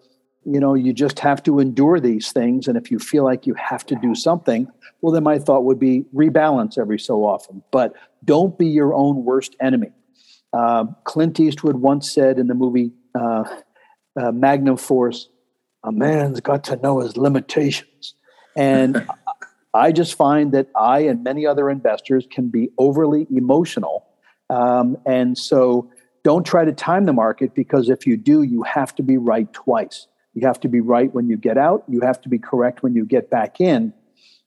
you 0.44 0.60
know, 0.60 0.74
you 0.74 0.92
just 0.92 1.18
have 1.18 1.42
to 1.44 1.58
endure 1.58 2.00
these 2.00 2.32
things. 2.32 2.68
And 2.68 2.76
if 2.76 2.90
you 2.90 2.98
feel 2.98 3.24
like 3.24 3.46
you 3.46 3.54
have 3.54 3.84
to 3.86 3.96
do 3.96 4.14
something, 4.14 4.68
well, 5.00 5.12
then 5.12 5.22
my 5.22 5.38
thought 5.38 5.64
would 5.64 5.78
be 5.78 6.04
rebalance 6.14 6.78
every 6.78 6.98
so 6.98 7.24
often. 7.24 7.62
But 7.70 7.94
don't 8.24 8.58
be 8.58 8.66
your 8.66 8.94
own 8.94 9.24
worst 9.24 9.56
enemy. 9.60 9.90
Uh, 10.52 10.86
Clint 11.04 11.38
Eastwood 11.38 11.76
once 11.76 12.10
said 12.10 12.38
in 12.38 12.46
the 12.46 12.54
movie 12.54 12.92
uh, 13.14 13.44
uh, 14.18 14.32
Magnum 14.32 14.76
Force, 14.76 15.28
a 15.84 15.92
man's 15.92 16.40
got 16.40 16.64
to 16.64 16.76
know 16.76 17.00
his 17.00 17.16
limitations. 17.16 18.14
And 18.56 19.06
I 19.74 19.92
just 19.92 20.14
find 20.14 20.52
that 20.52 20.68
I 20.74 21.00
and 21.00 21.22
many 21.22 21.46
other 21.46 21.68
investors 21.68 22.26
can 22.30 22.48
be 22.48 22.70
overly 22.78 23.26
emotional. 23.30 24.06
Um, 24.50 24.96
and 25.04 25.36
so 25.36 25.90
don't 26.24 26.44
try 26.44 26.64
to 26.64 26.72
time 26.72 27.04
the 27.04 27.12
market 27.12 27.54
because 27.54 27.90
if 27.90 28.06
you 28.06 28.16
do, 28.16 28.42
you 28.42 28.62
have 28.62 28.94
to 28.96 29.02
be 29.02 29.18
right 29.18 29.52
twice. 29.52 30.06
You 30.38 30.46
have 30.46 30.60
to 30.60 30.68
be 30.68 30.80
right 30.80 31.12
when 31.12 31.28
you 31.28 31.36
get 31.36 31.58
out. 31.58 31.82
You 31.88 32.00
have 32.02 32.20
to 32.20 32.28
be 32.28 32.38
correct 32.38 32.84
when 32.84 32.94
you 32.94 33.04
get 33.04 33.28
back 33.28 33.60
in. 33.60 33.92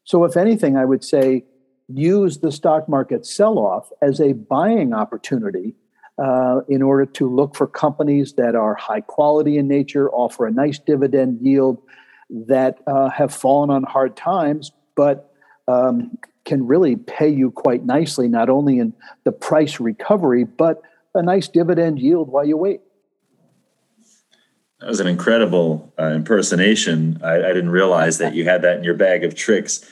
So, 0.06 0.24
if 0.24 0.38
anything, 0.38 0.78
I 0.78 0.86
would 0.86 1.04
say 1.04 1.44
use 1.90 2.38
the 2.38 2.52
stock 2.52 2.88
market 2.88 3.26
sell 3.26 3.60
off 3.60 3.90
as 4.02 4.22
a 4.22 4.32
buying 4.32 4.94
opportunity 4.94 5.76
uh, 6.18 6.62
in 6.70 6.82
order 6.82 7.06
to 7.06 7.30
look 7.30 7.56
for 7.58 7.68
companies 7.68 8.34
that 8.34 8.56
are 8.56 8.74
high 8.76 9.02
quality 9.02 9.58
in 9.58 9.68
nature, 9.68 10.10
offer 10.12 10.48
a 10.48 10.52
nice 10.52 10.80
dividend 10.80 11.42
yield, 11.42 11.82
that 12.30 12.80
uh, 12.88 13.10
have 13.10 13.34
fallen 13.34 13.70
on 13.70 13.84
hard 13.84 14.16
times, 14.16 14.72
but 14.96 15.34
um, 15.68 16.18
can 16.46 16.66
really 16.66 16.96
pay 16.96 17.28
you 17.28 17.52
quite 17.52 17.86
nicely, 17.86 18.30
not 18.30 18.50
only 18.50 18.80
in 18.80 18.94
the 19.26 19.32
price 19.34 19.82
recovery, 19.82 20.46
but 20.46 20.82
a 21.14 21.22
nice 21.22 21.50
dividend 21.50 22.00
yield 22.00 22.30
while 22.30 22.46
you 22.46 22.56
wait. 22.56 22.80
That 24.82 24.90
was 24.90 25.00
an 25.00 25.06
incredible 25.08 25.94
uh, 26.00 26.08
impersonation. 26.08 27.22
I, 27.24 27.36
I, 27.36 27.54
didn't 27.54 27.70
realize 27.70 28.18
that 28.18 28.34
you 28.34 28.46
had 28.46 28.64
that 28.64 28.78
in 28.78 28.84
your 28.84 28.96
bag 28.96 29.24
of 29.24 29.36
tricks. 29.36 29.88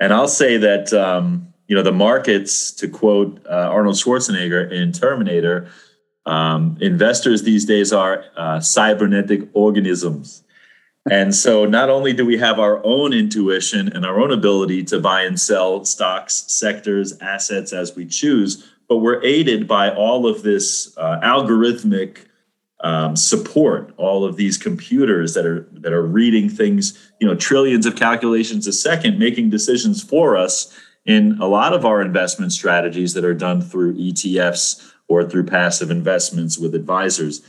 And 0.00 0.12
I'll 0.12 0.26
say 0.26 0.56
that 0.56 0.92
um, 0.92 1.54
you 1.68 1.76
know 1.76 1.82
the 1.82 1.92
markets, 1.92 2.72
to 2.72 2.88
quote 2.88 3.40
uh, 3.46 3.70
Arnold 3.70 3.94
Schwarzenegger 3.94 4.68
in 4.70 4.90
Terminator, 4.90 5.70
um, 6.26 6.76
investors 6.80 7.44
these 7.44 7.64
days 7.64 7.92
are 7.92 8.24
uh, 8.36 8.58
cybernetic 8.58 9.48
organisms. 9.52 10.42
And 11.08 11.32
so, 11.32 11.64
not 11.64 11.88
only 11.88 12.12
do 12.12 12.26
we 12.26 12.36
have 12.38 12.58
our 12.58 12.84
own 12.84 13.12
intuition 13.12 13.92
and 13.92 14.04
our 14.04 14.20
own 14.20 14.32
ability 14.32 14.82
to 14.84 14.98
buy 14.98 15.22
and 15.22 15.38
sell 15.38 15.84
stocks, 15.84 16.44
sectors, 16.48 17.16
assets 17.20 17.72
as 17.72 17.94
we 17.94 18.06
choose, 18.06 18.68
but 18.88 18.98
we're 18.98 19.22
aided 19.22 19.68
by 19.68 19.94
all 19.94 20.26
of 20.26 20.42
this 20.42 20.96
uh, 20.98 21.20
algorithmic 21.22 22.26
um, 22.82 23.14
support 23.14 23.92
all 23.96 24.24
of 24.24 24.36
these 24.36 24.58
computers 24.58 25.34
that 25.34 25.46
are 25.46 25.68
that 25.72 25.92
are 25.92 26.02
reading 26.02 26.48
things 26.48 27.10
you 27.20 27.26
know 27.26 27.34
trillions 27.34 27.86
of 27.86 27.96
calculations 27.96 28.66
a 28.66 28.72
second 28.72 29.18
making 29.18 29.50
decisions 29.50 30.02
for 30.02 30.36
us 30.36 30.76
in 31.04 31.38
a 31.40 31.46
lot 31.46 31.72
of 31.72 31.84
our 31.84 32.00
investment 32.00 32.52
strategies 32.52 33.14
that 33.14 33.24
are 33.24 33.34
done 33.34 33.60
through 33.60 33.94
ETFs 33.94 34.92
or 35.08 35.28
through 35.28 35.44
passive 35.44 35.90
investments 35.90 36.58
with 36.58 36.74
advisors. 36.74 37.42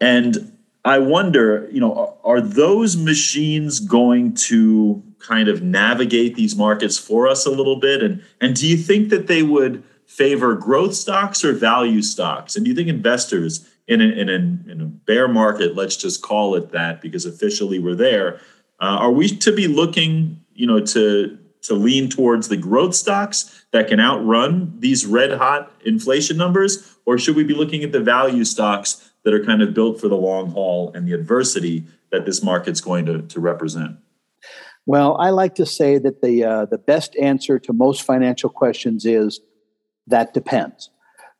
And 0.00 0.56
i 0.84 0.98
wonder 0.98 1.68
you 1.70 1.78
know 1.78 2.18
are 2.24 2.40
those 2.40 2.96
machines 2.96 3.78
going 3.78 4.34
to 4.34 5.00
kind 5.22 5.48
of 5.48 5.62
navigate 5.62 6.34
these 6.34 6.56
markets 6.56 6.98
for 6.98 7.28
us 7.28 7.46
a 7.46 7.50
little 7.50 7.76
bit? 7.76 8.02
And 8.02 8.22
and 8.40 8.54
do 8.54 8.66
you 8.66 8.76
think 8.76 9.08
that 9.08 9.26
they 9.26 9.42
would 9.42 9.82
favor 10.06 10.54
growth 10.54 10.94
stocks 10.94 11.44
or 11.44 11.52
value 11.52 12.02
stocks? 12.02 12.54
And 12.54 12.64
do 12.64 12.70
you 12.70 12.76
think 12.76 12.88
investors 12.88 13.68
in 13.88 14.00
a, 14.00 14.04
in 14.04 14.28
a, 14.28 14.70
in 14.72 14.80
a 14.80 14.86
bear 14.86 15.28
market, 15.28 15.74
let's 15.74 15.96
just 15.96 16.22
call 16.22 16.54
it 16.54 16.70
that 16.70 17.00
because 17.00 17.26
officially 17.26 17.78
we're 17.78 17.94
there. 17.94 18.40
Uh, 18.80 18.98
are 18.98 19.12
we 19.12 19.28
to 19.28 19.52
be 19.52 19.66
looking, 19.66 20.40
you 20.54 20.66
know, 20.66 20.80
to 20.80 21.38
to 21.62 21.74
lean 21.74 22.08
towards 22.08 22.48
the 22.48 22.56
growth 22.56 22.94
stocks 22.94 23.64
that 23.70 23.86
can 23.86 24.00
outrun 24.00 24.74
these 24.80 25.06
red 25.06 25.32
hot 25.32 25.72
inflation 25.84 26.36
numbers, 26.36 26.96
or 27.06 27.18
should 27.18 27.36
we 27.36 27.44
be 27.44 27.54
looking 27.54 27.84
at 27.84 27.92
the 27.92 28.00
value 28.00 28.44
stocks 28.44 29.12
that 29.24 29.32
are 29.32 29.44
kind 29.44 29.62
of 29.62 29.72
built 29.72 30.00
for 30.00 30.08
the 30.08 30.16
long 30.16 30.50
haul 30.50 30.90
and 30.92 31.06
the 31.06 31.12
adversity 31.12 31.84
that 32.10 32.26
this 32.26 32.42
market's 32.42 32.80
going 32.80 33.06
to, 33.06 33.22
to 33.22 33.38
represent? 33.38 33.96
Well, 34.86 35.16
I 35.20 35.30
like 35.30 35.54
to 35.56 35.66
say 35.66 35.98
that 35.98 36.22
the 36.22 36.44
uh, 36.44 36.64
the 36.66 36.78
best 36.78 37.14
answer 37.16 37.58
to 37.60 37.72
most 37.72 38.02
financial 38.02 38.50
questions 38.50 39.06
is 39.06 39.40
that 40.08 40.34
depends. 40.34 40.90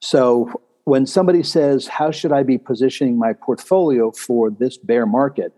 So 0.01 0.63
when 0.85 1.07
somebody 1.07 1.43
says, 1.43 1.87
How 1.87 2.11
should 2.11 2.33
I 2.33 2.43
be 2.43 2.59
positioning 2.59 3.19
my 3.19 3.33
portfolio 3.33 4.11
for 4.11 4.51
this 4.51 4.77
bear 4.77 5.07
market? 5.07 5.53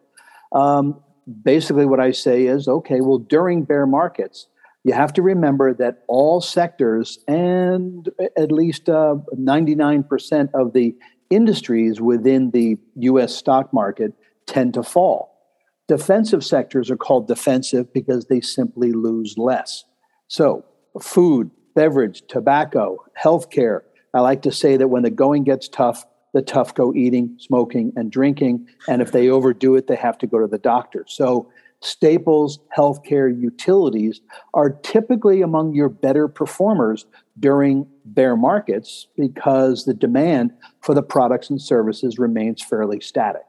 Um, 0.52 1.00
basically, 1.42 1.86
what 1.86 2.00
I 2.00 2.12
say 2.12 2.46
is, 2.46 2.68
okay, 2.68 3.00
well, 3.00 3.18
during 3.18 3.64
bear 3.64 3.86
markets, 3.86 4.46
you 4.84 4.92
have 4.92 5.12
to 5.14 5.22
remember 5.22 5.72
that 5.74 6.04
all 6.08 6.40
sectors 6.40 7.18
and 7.26 8.08
at 8.36 8.52
least 8.52 8.88
uh, 8.88 9.16
99% 9.34 10.50
of 10.52 10.74
the 10.74 10.94
industries 11.30 12.00
within 12.00 12.50
the 12.50 12.76
US 12.96 13.34
stock 13.34 13.72
market 13.72 14.12
tend 14.46 14.74
to 14.74 14.82
fall. 14.82 15.30
Defensive 15.88 16.44
sectors 16.44 16.90
are 16.90 16.96
called 16.96 17.28
defensive 17.28 17.92
because 17.92 18.26
they 18.26 18.40
simply 18.40 18.92
lose 18.92 19.36
less. 19.38 19.84
So, 20.28 20.64
food, 21.00 21.50
beverage, 21.74 22.22
tobacco, 22.28 22.98
healthcare, 23.20 23.80
I 24.14 24.20
like 24.20 24.42
to 24.42 24.52
say 24.52 24.76
that 24.76 24.88
when 24.88 25.02
the 25.02 25.10
going 25.10 25.44
gets 25.44 25.68
tough, 25.68 26.06
the 26.32 26.42
tough 26.42 26.74
go 26.74 26.94
eating, 26.94 27.36
smoking, 27.38 27.92
and 27.96 28.10
drinking. 28.10 28.66
And 28.88 29.02
if 29.02 29.12
they 29.12 29.28
overdo 29.28 29.74
it, 29.76 29.86
they 29.86 29.96
have 29.96 30.18
to 30.18 30.26
go 30.26 30.38
to 30.38 30.46
the 30.46 30.58
doctor. 30.58 31.04
So, 31.08 31.50
staples, 31.80 32.58
healthcare, 32.76 33.28
utilities 33.38 34.20
are 34.54 34.70
typically 34.70 35.42
among 35.42 35.74
your 35.74 35.88
better 35.90 36.28
performers 36.28 37.04
during 37.38 37.86
bear 38.06 38.36
markets 38.36 39.06
because 39.16 39.84
the 39.84 39.92
demand 39.92 40.52
for 40.80 40.94
the 40.94 41.02
products 41.02 41.50
and 41.50 41.60
services 41.60 42.18
remains 42.18 42.62
fairly 42.62 43.00
static. 43.00 43.42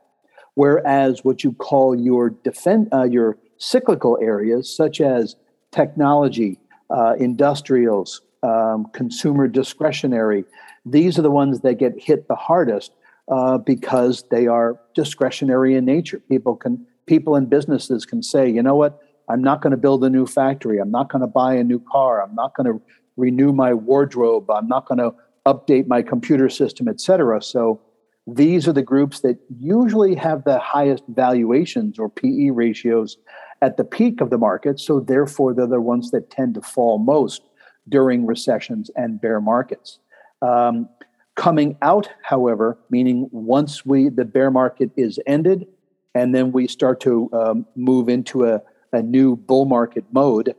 Whereas 0.56 1.24
what 1.24 1.44
you 1.44 1.54
call 1.54 1.96
your 1.96 2.30
defend, 2.30 2.90
uh, 2.94 3.04
your 3.04 3.38
cyclical 3.58 4.18
areas, 4.22 4.74
such 4.74 5.00
as 5.00 5.36
technology, 5.72 6.60
uh, 6.90 7.16
industrials, 7.20 8.22
um, 8.44 8.88
consumer 8.94 9.48
discretionary. 9.48 10.46
These 10.86 11.18
are 11.18 11.22
the 11.22 11.32
ones 11.32 11.62
that 11.62 11.76
get 11.76 11.94
hit 11.98 12.28
the 12.28 12.36
hardest 12.36 12.92
uh, 13.28 13.58
because 13.58 14.24
they 14.30 14.48
are 14.48 14.80
discretionary 14.94 15.76
in 15.76 15.86
nature. 15.86 16.22
People 16.30 16.56
can, 16.56 16.86
people 17.06 17.36
and 17.36 17.50
businesses 17.50 18.06
can 18.06 18.22
say, 18.22 18.50
you 18.50 18.62
know 18.62 18.76
what, 18.76 19.02
I'm 19.30 19.42
not 19.42 19.62
going 19.62 19.72
to 19.72 19.78
build 19.78 20.04
a 20.04 20.10
new 20.10 20.28
factory. 20.28 20.78
I'm 20.78 20.92
not 20.92 21.10
going 21.10 21.22
to 21.22 21.28
buy 21.28 21.56
a 21.56 21.64
new 21.64 21.80
car. 21.92 22.22
I'm 22.22 22.36
not 22.36 22.56
going 22.56 22.68
to 22.72 22.82
renew 23.18 23.52
my 23.52 23.74
wardrobe. 23.74 24.50
I'm 24.52 24.68
not 24.68 24.88
going 24.88 25.00
to 25.00 25.14
update 25.46 25.88
my 25.88 26.02
computer 26.02 26.50
system, 26.50 26.88
et 26.88 27.00
cetera. 27.00 27.42
So 27.42 27.82
these 28.28 28.68
are 28.68 28.74
the 28.74 28.82
groups 28.82 29.22
that 29.22 29.38
usually 29.60 30.16
have 30.16 30.44
the 30.44 30.60
highest 30.60 31.04
valuations 31.08 32.00
or 32.00 32.10
PE 32.10 32.50
ratios 32.50 33.18
at 33.62 33.78
the 33.78 33.84
peak 33.84 34.22
of 34.22 34.30
the 34.30 34.38
market. 34.38 34.80
So 34.80 35.00
therefore, 35.00 35.54
they're 35.54 35.68
the 35.68 35.82
ones 35.82 36.12
that 36.12 36.30
tend 36.30 36.56
to 36.56 36.62
fall 36.62 36.98
most 36.98 37.42
during 37.88 38.26
recessions 38.26 38.90
and 38.96 39.22
bear 39.22 39.40
markets. 39.40 40.00
Um, 40.42 40.90
coming 41.36 41.78
out, 41.82 42.10
however, 42.24 42.78
meaning 42.90 43.30
once 43.32 43.86
we 43.86 44.10
the 44.10 44.26
bear 44.26 44.52
market 44.52 44.92
is 44.96 45.20
ended, 45.28 45.68
and 46.14 46.34
then 46.34 46.52
we 46.52 46.68
start 46.68 47.00
to 47.02 47.30
um, 47.34 47.66
move 47.76 48.10
into 48.10 48.46
a, 48.46 48.62
a 48.94 49.02
new 49.02 49.36
bull 49.36 49.66
market 49.66 50.06
mode. 50.12 50.56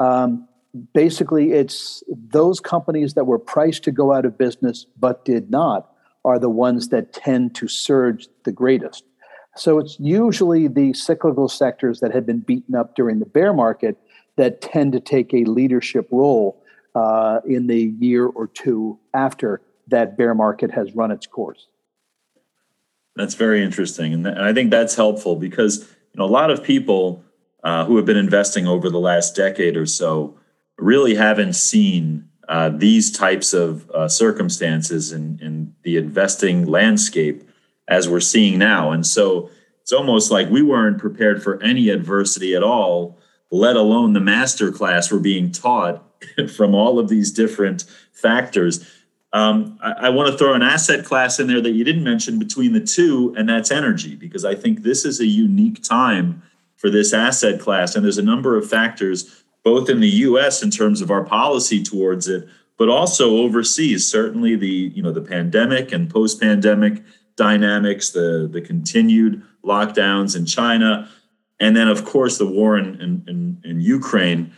Um, 0.00 0.46
basically, 0.92 1.52
it's 1.52 2.02
those 2.08 2.60
companies 2.60 3.14
that 3.14 3.24
were 3.24 3.38
priced 3.38 3.84
to 3.84 3.90
go 3.90 4.12
out 4.12 4.26
of 4.26 4.36
business 4.36 4.86
but 4.98 5.24
did 5.24 5.50
not 5.50 5.90
are 6.24 6.38
the 6.38 6.50
ones 6.50 6.88
that 6.88 7.12
tend 7.12 7.54
to 7.54 7.68
surge 7.68 8.28
the 8.44 8.52
greatest. 8.52 9.04
So 9.56 9.78
it's 9.78 9.98
usually 9.98 10.68
the 10.68 10.92
cyclical 10.92 11.48
sectors 11.48 12.00
that 12.00 12.14
have 12.14 12.26
been 12.26 12.40
beaten 12.40 12.74
up 12.74 12.94
during 12.94 13.18
the 13.18 13.26
bear 13.26 13.52
market 13.52 13.96
that 14.36 14.60
tend 14.60 14.92
to 14.92 15.00
take 15.00 15.32
a 15.32 15.44
leadership 15.44 16.06
role 16.12 16.57
uh, 16.98 17.40
in 17.46 17.66
the 17.68 17.94
year 18.00 18.26
or 18.26 18.48
two 18.48 18.98
after 19.14 19.60
that 19.86 20.16
bear 20.16 20.34
market 20.34 20.70
has 20.70 20.94
run 20.94 21.10
its 21.10 21.26
course. 21.26 21.68
That's 23.14 23.34
very 23.34 23.62
interesting, 23.62 24.12
and 24.12 24.28
I 24.28 24.52
think 24.52 24.70
that's 24.70 24.94
helpful 24.94 25.36
because 25.36 25.80
you 26.12 26.18
know 26.18 26.24
a 26.24 26.34
lot 26.40 26.50
of 26.50 26.62
people 26.62 27.24
uh, 27.62 27.84
who 27.84 27.96
have 27.96 28.06
been 28.06 28.16
investing 28.16 28.66
over 28.66 28.90
the 28.90 29.00
last 29.00 29.36
decade 29.36 29.76
or 29.76 29.86
so 29.86 30.38
really 30.78 31.14
haven't 31.14 31.54
seen 31.54 32.28
uh, 32.48 32.70
these 32.70 33.10
types 33.10 33.52
of 33.52 33.88
uh, 33.90 34.08
circumstances 34.08 35.12
in, 35.12 35.38
in 35.42 35.74
the 35.82 35.96
investing 35.96 36.66
landscape 36.66 37.42
as 37.88 38.08
we're 38.08 38.20
seeing 38.20 38.58
now. 38.58 38.92
And 38.92 39.06
so 39.06 39.50
it's 39.82 39.92
almost 39.92 40.30
like 40.30 40.48
we 40.48 40.62
weren't 40.62 40.98
prepared 40.98 41.42
for 41.42 41.62
any 41.62 41.88
adversity 41.88 42.54
at 42.54 42.62
all, 42.62 43.18
let 43.50 43.76
alone 43.76 44.12
the 44.12 44.20
master 44.20 44.70
class 44.70 45.10
we're 45.10 45.18
being 45.18 45.50
taught 45.50 46.07
from 46.56 46.74
all 46.74 46.98
of 46.98 47.08
these 47.08 47.30
different 47.30 47.84
factors. 48.12 48.86
Um, 49.32 49.78
I, 49.82 49.92
I 49.92 50.08
want 50.08 50.30
to 50.30 50.38
throw 50.38 50.54
an 50.54 50.62
asset 50.62 51.04
class 51.04 51.38
in 51.38 51.46
there 51.46 51.60
that 51.60 51.72
you 51.72 51.84
didn't 51.84 52.04
mention 52.04 52.38
between 52.38 52.72
the 52.72 52.80
two, 52.80 53.34
and 53.36 53.48
that's 53.48 53.70
energy, 53.70 54.16
because 54.16 54.44
I 54.44 54.54
think 54.54 54.82
this 54.82 55.04
is 55.04 55.20
a 55.20 55.26
unique 55.26 55.82
time 55.82 56.42
for 56.76 56.90
this 56.90 57.12
asset 57.12 57.60
class. 57.60 57.94
And 57.94 58.04
there's 58.04 58.18
a 58.18 58.22
number 58.22 58.56
of 58.56 58.68
factors 58.68 59.44
both 59.64 59.90
in 59.90 60.00
the 60.00 60.08
US 60.08 60.62
in 60.62 60.70
terms 60.70 61.00
of 61.00 61.10
our 61.10 61.24
policy 61.24 61.82
towards 61.82 62.28
it, 62.28 62.48
but 62.78 62.88
also 62.88 63.38
overseas. 63.38 64.10
Certainly 64.10 64.56
the, 64.56 64.92
you 64.94 65.02
know, 65.02 65.12
the 65.12 65.20
pandemic 65.20 65.92
and 65.92 66.08
post-pandemic 66.08 67.02
dynamics, 67.36 68.10
the, 68.10 68.48
the 68.50 68.60
continued 68.60 69.42
lockdowns 69.64 70.36
in 70.36 70.46
China, 70.46 71.08
and 71.60 71.76
then 71.76 71.88
of 71.88 72.04
course 72.04 72.38
the 72.38 72.46
war 72.46 72.78
in, 72.78 73.00
in, 73.00 73.60
in, 73.64 73.80
Ukraine. 73.80 74.52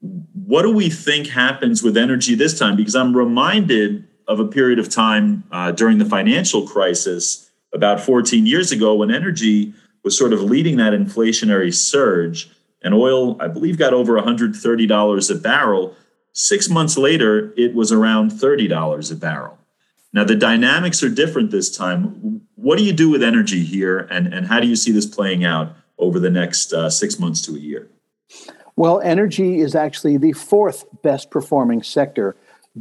What 0.00 0.62
do 0.62 0.72
we 0.72 0.88
think 0.90 1.28
happens 1.28 1.82
with 1.82 1.96
energy 1.96 2.34
this 2.34 2.58
time? 2.58 2.76
Because 2.76 2.96
I'm 2.96 3.16
reminded 3.16 4.06
of 4.26 4.40
a 4.40 4.46
period 4.46 4.78
of 4.78 4.88
time 4.88 5.44
uh, 5.50 5.72
during 5.72 5.98
the 5.98 6.04
financial 6.04 6.66
crisis 6.66 7.50
about 7.72 8.00
14 8.00 8.46
years 8.46 8.72
ago 8.72 8.94
when 8.94 9.10
energy 9.10 9.74
was 10.02 10.16
sort 10.16 10.32
of 10.32 10.42
leading 10.42 10.76
that 10.76 10.92
inflationary 10.92 11.74
surge 11.74 12.50
and 12.82 12.94
oil, 12.94 13.40
I 13.40 13.48
believe, 13.48 13.78
got 13.78 13.92
over 13.92 14.18
$130 14.20 15.30
a 15.30 15.34
barrel. 15.34 15.96
Six 16.32 16.68
months 16.68 16.96
later, 16.96 17.52
it 17.56 17.74
was 17.74 17.92
around 17.92 18.30
$30 18.30 19.12
a 19.12 19.14
barrel. 19.16 19.58
Now, 20.12 20.24
the 20.24 20.34
dynamics 20.34 21.02
are 21.02 21.10
different 21.10 21.50
this 21.50 21.76
time. 21.76 22.42
What 22.54 22.78
do 22.78 22.84
you 22.84 22.92
do 22.92 23.10
with 23.10 23.22
energy 23.22 23.64
here, 23.64 23.98
and, 24.10 24.32
and 24.32 24.46
how 24.46 24.60
do 24.60 24.66
you 24.66 24.76
see 24.76 24.90
this 24.90 25.06
playing 25.06 25.44
out 25.44 25.72
over 25.98 26.18
the 26.18 26.30
next 26.30 26.72
uh, 26.72 26.90
six 26.90 27.18
months 27.18 27.42
to 27.42 27.54
a 27.54 27.58
year? 27.58 27.88
Well, 28.76 29.00
energy 29.00 29.60
is 29.60 29.74
actually 29.74 30.16
the 30.16 30.32
fourth 30.32 30.84
best 31.02 31.30
performing 31.30 31.82
sector 31.82 32.36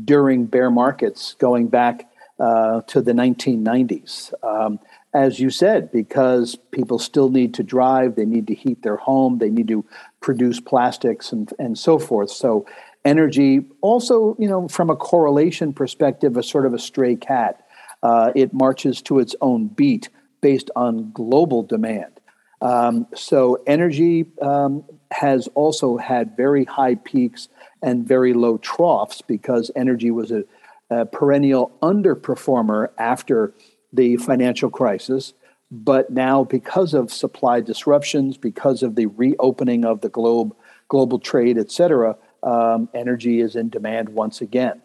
during 0.06 0.46
bear 0.46 0.70
markets 0.70 1.36
going 1.40 1.68
back 1.68 2.10
uh, 2.40 2.82
to 2.88 3.02
the 3.02 3.12
1990s. 3.12 4.34
Um, 4.44 4.80
as 5.14 5.40
you 5.40 5.50
said, 5.50 5.92
because 5.92 6.56
people 6.72 7.00
still 7.00 7.30
need 7.30 7.56
to 7.56 7.64
drive, 7.64 8.16
they 8.16 8.26
need 8.26 8.48
to 8.48 8.54
heat 8.54 8.84
their 8.84 8.98
home, 8.98 9.40
they 9.40 9.50
need 9.50 9.68
to 9.68 9.84
produce 10.22 10.60
plastics 10.60 11.32
and, 11.32 11.52
and 11.58 11.78
so 11.78 11.98
forth. 11.98 12.30
So, 12.30 12.66
energy 13.06 13.66
also, 13.82 14.36
you 14.38 14.48
know, 14.48 14.68
from 14.68 14.90
a 14.90 14.96
correlation 14.96 15.74
perspective, 15.74 16.38
a 16.38 16.44
sort 16.44 16.66
of 16.66 16.74
a 16.74 16.80
stray 16.80 17.16
cat. 17.16 17.66
Uh, 18.04 18.32
it 18.36 18.54
marches 18.54 19.02
to 19.02 19.20
its 19.20 19.36
own 19.42 19.68
beat 19.68 20.10
based 20.42 20.70
on 20.76 21.12
global 21.12 21.64
demand. 21.64 22.20
Um, 22.62 23.08
so, 23.16 23.64
energy 23.66 24.28
um, 24.42 24.84
has 25.12 25.48
also 25.56 25.98
had 25.98 26.38
very 26.38 26.66
high 26.66 26.96
peaks 26.96 27.48
and 27.82 28.08
very 28.08 28.34
low 28.34 28.58
troughs 28.58 29.22
because 29.22 29.72
energy 29.76 30.12
was 30.12 30.32
a, 30.32 30.44
a 30.90 31.06
perennial 31.06 31.72
underperformer 31.82 32.90
after 32.98 33.54
the 33.92 34.18
financial 34.18 34.70
crisis. 34.70 35.34
But 35.72 36.10
now, 36.10 36.44
because 36.44 36.94
of 36.94 37.12
supply 37.12 37.62
disruptions, 37.62 38.38
because 38.38 38.82
of 38.82 38.96
the 38.96 39.06
reopening 39.06 39.86
of 39.86 40.02
the 40.02 40.10
globe, 40.10 40.56
global 40.88 41.20
trade, 41.20 41.58
et 41.58 41.72
cetera, 41.72 42.18
um, 42.42 42.90
energy 42.94 43.40
is 43.40 43.56
in 43.56 43.70
demand 43.70 44.10
once 44.10 44.42
again. 44.42 44.82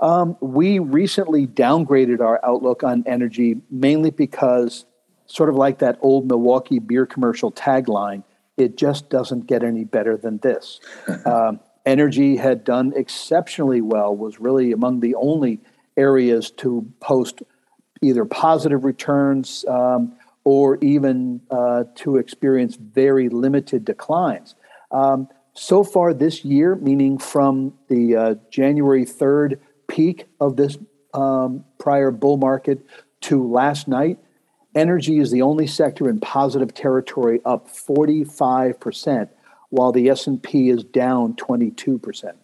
Um, 0.00 0.36
we 0.40 0.78
recently 0.78 1.46
downgraded 1.48 2.20
our 2.20 2.40
outlook 2.44 2.84
on 2.84 3.02
energy 3.06 3.60
mainly 3.68 4.10
because, 4.10 4.84
sort 5.26 5.48
of 5.48 5.56
like 5.56 5.78
that 5.78 5.98
old 6.02 6.28
Milwaukee 6.28 6.78
beer 6.78 7.04
commercial 7.04 7.50
tagline, 7.50 8.22
it 8.58 8.76
just 8.76 9.08
doesn't 9.08 9.46
get 9.46 9.62
any 9.62 9.84
better 9.84 10.16
than 10.16 10.38
this. 10.38 10.80
um, 11.24 11.60
energy 11.86 12.36
had 12.36 12.64
done 12.64 12.92
exceptionally 12.94 13.80
well, 13.80 14.14
was 14.14 14.40
really 14.40 14.72
among 14.72 15.00
the 15.00 15.14
only 15.14 15.60
areas 15.96 16.50
to 16.50 16.90
post 17.00 17.42
either 18.02 18.24
positive 18.24 18.84
returns 18.84 19.64
um, 19.68 20.14
or 20.44 20.78
even 20.82 21.40
uh, 21.50 21.84
to 21.94 22.16
experience 22.16 22.76
very 22.76 23.28
limited 23.28 23.84
declines. 23.84 24.54
Um, 24.90 25.28
so 25.54 25.82
far 25.82 26.14
this 26.14 26.44
year, 26.44 26.76
meaning 26.76 27.18
from 27.18 27.74
the 27.88 28.16
uh, 28.16 28.34
January 28.50 29.04
3rd 29.04 29.58
peak 29.88 30.26
of 30.40 30.56
this 30.56 30.78
um, 31.14 31.64
prior 31.78 32.10
bull 32.10 32.36
market 32.36 32.78
to 33.22 33.46
last 33.46 33.88
night, 33.88 34.18
energy 34.74 35.18
is 35.18 35.30
the 35.30 35.42
only 35.42 35.66
sector 35.66 36.08
in 36.08 36.20
positive 36.20 36.74
territory 36.74 37.40
up 37.44 37.68
45% 37.68 39.28
while 39.70 39.92
the 39.92 40.08
S&P 40.08 40.70
is 40.70 40.84
down 40.84 41.34
22%. 41.34 42.34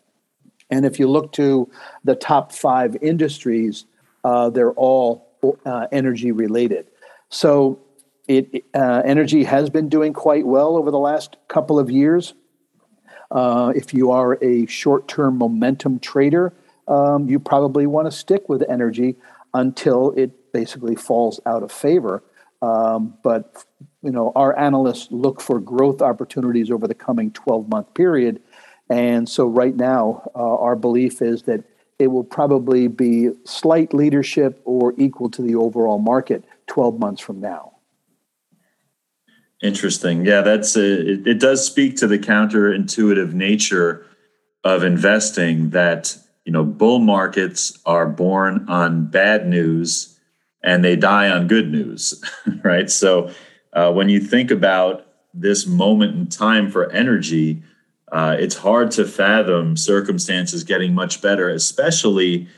And 0.70 0.84
if 0.84 0.98
you 0.98 1.08
look 1.08 1.32
to 1.32 1.70
the 2.04 2.14
top 2.14 2.52
5 2.52 2.96
industries, 3.02 3.84
uh, 4.24 4.50
they're 4.50 4.72
all 4.72 5.28
uh, 5.64 5.86
energy 5.92 6.32
related. 6.32 6.86
So 7.28 7.80
it 8.26 8.64
uh, 8.74 9.02
energy 9.04 9.44
has 9.44 9.68
been 9.68 9.88
doing 9.88 10.12
quite 10.12 10.46
well 10.46 10.76
over 10.76 10.90
the 10.90 10.98
last 10.98 11.36
couple 11.48 11.78
of 11.78 11.90
years. 11.90 12.34
Uh, 13.30 13.72
if 13.74 13.92
you 13.92 14.10
are 14.10 14.38
a 14.42 14.66
short-term 14.66 15.36
momentum 15.36 15.98
trader, 15.98 16.52
um, 16.88 17.28
you 17.28 17.38
probably 17.38 17.86
want 17.86 18.06
to 18.06 18.10
stick 18.10 18.48
with 18.48 18.62
energy 18.68 19.16
until 19.54 20.10
it 20.10 20.52
basically 20.52 20.96
falls 20.96 21.40
out 21.46 21.62
of 21.62 21.72
favor. 21.72 22.22
Um, 22.60 23.16
but 23.22 23.64
you 24.02 24.10
know, 24.10 24.32
our 24.34 24.58
analysts 24.58 25.08
look 25.10 25.40
for 25.40 25.60
growth 25.60 26.02
opportunities 26.02 26.70
over 26.70 26.86
the 26.86 26.94
coming 26.94 27.30
12-month 27.30 27.94
period, 27.94 28.42
and 28.90 29.28
so 29.28 29.46
right 29.46 29.74
now, 29.74 30.30
uh, 30.34 30.56
our 30.58 30.76
belief 30.76 31.22
is 31.22 31.42
that 31.44 31.64
it 31.98 32.08
will 32.08 32.24
probably 32.24 32.88
be 32.88 33.30
slight 33.44 33.94
leadership 33.94 34.60
or 34.64 34.94
equal 34.98 35.30
to 35.30 35.42
the 35.42 35.54
overall 35.54 35.98
market 35.98 36.44
12 36.66 36.98
months 36.98 37.22
from 37.22 37.40
now. 37.40 37.72
Interesting. 39.62 40.26
Yeah, 40.26 40.42
that's 40.42 40.76
a, 40.76 41.12
it, 41.12 41.26
it 41.26 41.40
does 41.40 41.64
speak 41.64 41.96
to 41.96 42.06
the 42.06 42.18
counterintuitive 42.18 43.32
nature 43.32 44.06
of 44.62 44.82
investing 44.82 45.70
that, 45.70 46.16
you 46.44 46.52
know, 46.52 46.64
bull 46.64 46.98
markets 46.98 47.78
are 47.86 48.06
born 48.06 48.66
on 48.68 49.06
bad 49.06 49.46
news 49.46 50.18
and 50.62 50.84
they 50.84 50.96
die 50.96 51.28
on 51.28 51.46
good 51.46 51.70
news, 51.70 52.22
right? 52.62 52.90
So 52.90 53.30
uh, 53.72 53.92
when 53.92 54.08
you 54.08 54.20
think 54.20 54.50
about 54.50 55.06
this 55.32 55.66
moment 55.66 56.14
in 56.16 56.26
time 56.28 56.70
for 56.70 56.90
energy, 56.90 57.62
uh, 58.12 58.36
it's 58.38 58.56
hard 58.56 58.90
to 58.92 59.04
fathom 59.04 59.76
circumstances 59.76 60.64
getting 60.64 60.94
much 60.94 61.20
better, 61.20 61.48
especially 61.48 62.48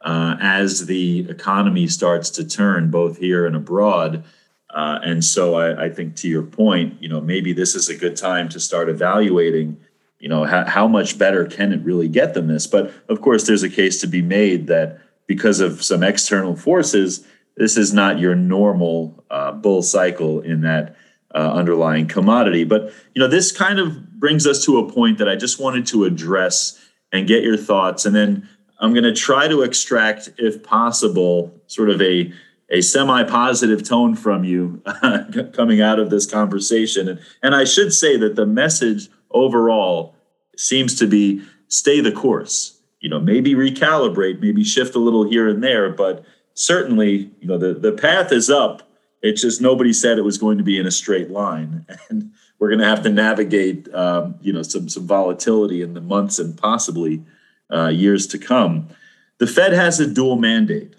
uh, 0.00 0.36
as 0.40 0.86
the 0.86 1.26
economy 1.30 1.86
starts 1.86 2.30
to 2.30 2.44
turn 2.44 2.90
both 2.90 3.18
here 3.18 3.46
and 3.46 3.56
abroad. 3.56 4.24
Uh, 4.70 4.98
and 5.02 5.24
so 5.24 5.54
I, 5.54 5.84
I, 5.84 5.88
think 5.88 6.16
to 6.16 6.28
your 6.28 6.42
point, 6.42 7.00
you 7.00 7.08
know, 7.08 7.20
maybe 7.20 7.52
this 7.52 7.76
is 7.76 7.88
a 7.88 7.96
good 7.96 8.16
time 8.16 8.48
to 8.50 8.60
start 8.60 8.88
evaluating, 8.88 9.78
you 10.24 10.30
know, 10.30 10.44
how, 10.44 10.64
how 10.64 10.88
much 10.88 11.18
better 11.18 11.44
can 11.44 11.70
it 11.70 11.84
really 11.84 12.08
get 12.08 12.32
than 12.32 12.46
this? 12.46 12.66
But 12.66 12.90
of 13.10 13.20
course, 13.20 13.46
there's 13.46 13.62
a 13.62 13.68
case 13.68 14.00
to 14.00 14.06
be 14.06 14.22
made 14.22 14.68
that 14.68 14.98
because 15.26 15.60
of 15.60 15.84
some 15.84 16.02
external 16.02 16.56
forces, 16.56 17.26
this 17.58 17.76
is 17.76 17.92
not 17.92 18.18
your 18.18 18.34
normal 18.34 19.22
uh, 19.28 19.52
bull 19.52 19.82
cycle 19.82 20.40
in 20.40 20.62
that 20.62 20.96
uh, 21.34 21.52
underlying 21.52 22.06
commodity. 22.06 22.64
But 22.64 22.90
you 23.14 23.20
know, 23.20 23.28
this 23.28 23.52
kind 23.52 23.78
of 23.78 24.18
brings 24.18 24.46
us 24.46 24.64
to 24.64 24.78
a 24.78 24.90
point 24.90 25.18
that 25.18 25.28
I 25.28 25.36
just 25.36 25.60
wanted 25.60 25.84
to 25.88 26.04
address 26.04 26.82
and 27.12 27.28
get 27.28 27.42
your 27.42 27.58
thoughts, 27.58 28.06
and 28.06 28.16
then 28.16 28.48
I'm 28.80 28.94
going 28.94 29.04
to 29.04 29.12
try 29.12 29.46
to 29.46 29.60
extract, 29.60 30.30
if 30.38 30.62
possible, 30.62 31.54
sort 31.66 31.90
of 31.90 32.00
a 32.00 32.32
a 32.70 32.80
semi-positive 32.80 33.86
tone 33.86 34.16
from 34.16 34.42
you 34.42 34.82
coming 35.52 35.82
out 35.82 35.98
of 35.98 36.08
this 36.08 36.24
conversation. 36.24 37.08
And, 37.10 37.20
and 37.42 37.54
I 37.54 37.64
should 37.64 37.92
say 37.92 38.16
that 38.16 38.36
the 38.36 38.46
message 38.46 39.10
overall 39.34 40.14
seems 40.56 40.98
to 41.00 41.06
be 41.06 41.42
stay 41.68 42.00
the 42.00 42.12
course. 42.12 42.80
You 43.00 43.10
know, 43.10 43.20
maybe 43.20 43.54
recalibrate, 43.54 44.40
maybe 44.40 44.64
shift 44.64 44.94
a 44.94 44.98
little 44.98 45.28
here 45.28 45.46
and 45.46 45.62
there, 45.62 45.90
but 45.90 46.24
certainly, 46.54 47.30
you 47.40 47.46
know, 47.46 47.58
the, 47.58 47.74
the 47.74 47.92
path 47.92 48.32
is 48.32 48.48
up 48.48 48.88
it's 49.24 49.40
just 49.40 49.62
nobody 49.62 49.94
said 49.94 50.18
it 50.18 50.22
was 50.22 50.36
going 50.36 50.58
to 50.58 50.64
be 50.64 50.78
in 50.78 50.86
a 50.86 50.90
straight 50.90 51.30
line, 51.30 51.86
and 52.10 52.30
we're 52.58 52.68
going 52.68 52.80
to 52.80 52.84
have 52.84 53.02
to 53.04 53.10
navigate, 53.10 53.92
um, 53.94 54.36
you 54.42 54.52
know, 54.52 54.62
some 54.62 54.88
some 54.88 55.06
volatility 55.06 55.80
in 55.80 55.94
the 55.94 56.02
months 56.02 56.38
and 56.38 56.56
possibly 56.56 57.24
uh, 57.72 57.88
years 57.88 58.26
to 58.28 58.38
come. 58.38 58.88
The 59.38 59.46
Fed 59.46 59.72
has 59.72 59.98
a 59.98 60.06
dual 60.06 60.36
mandate: 60.36 60.94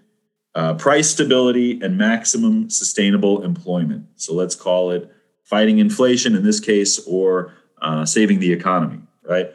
uh, 0.56 0.74
price 0.74 1.12
stability 1.12 1.80
and 1.82 2.00
maximum 2.00 2.72
sustainable 2.72 3.44
employment. 3.44 4.08
So 4.16 4.34
let's 4.34 4.56
call 4.56 4.90
it 4.90 5.14
fighting 5.44 5.78
inflation 5.78 6.36
in 6.36 6.44
this 6.44 6.60
case, 6.60 6.98
or 7.06 7.54
uh, 7.86 8.06
saving 8.06 8.40
the 8.40 8.52
economy, 8.52 9.00
right? 9.24 9.52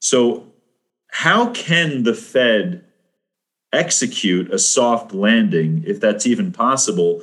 So, 0.00 0.46
how 1.08 1.50
can 1.50 2.02
the 2.02 2.14
Fed 2.14 2.84
execute 3.72 4.52
a 4.52 4.58
soft 4.58 5.14
landing, 5.14 5.84
if 5.86 6.00
that's 6.00 6.26
even 6.26 6.52
possible? 6.52 7.22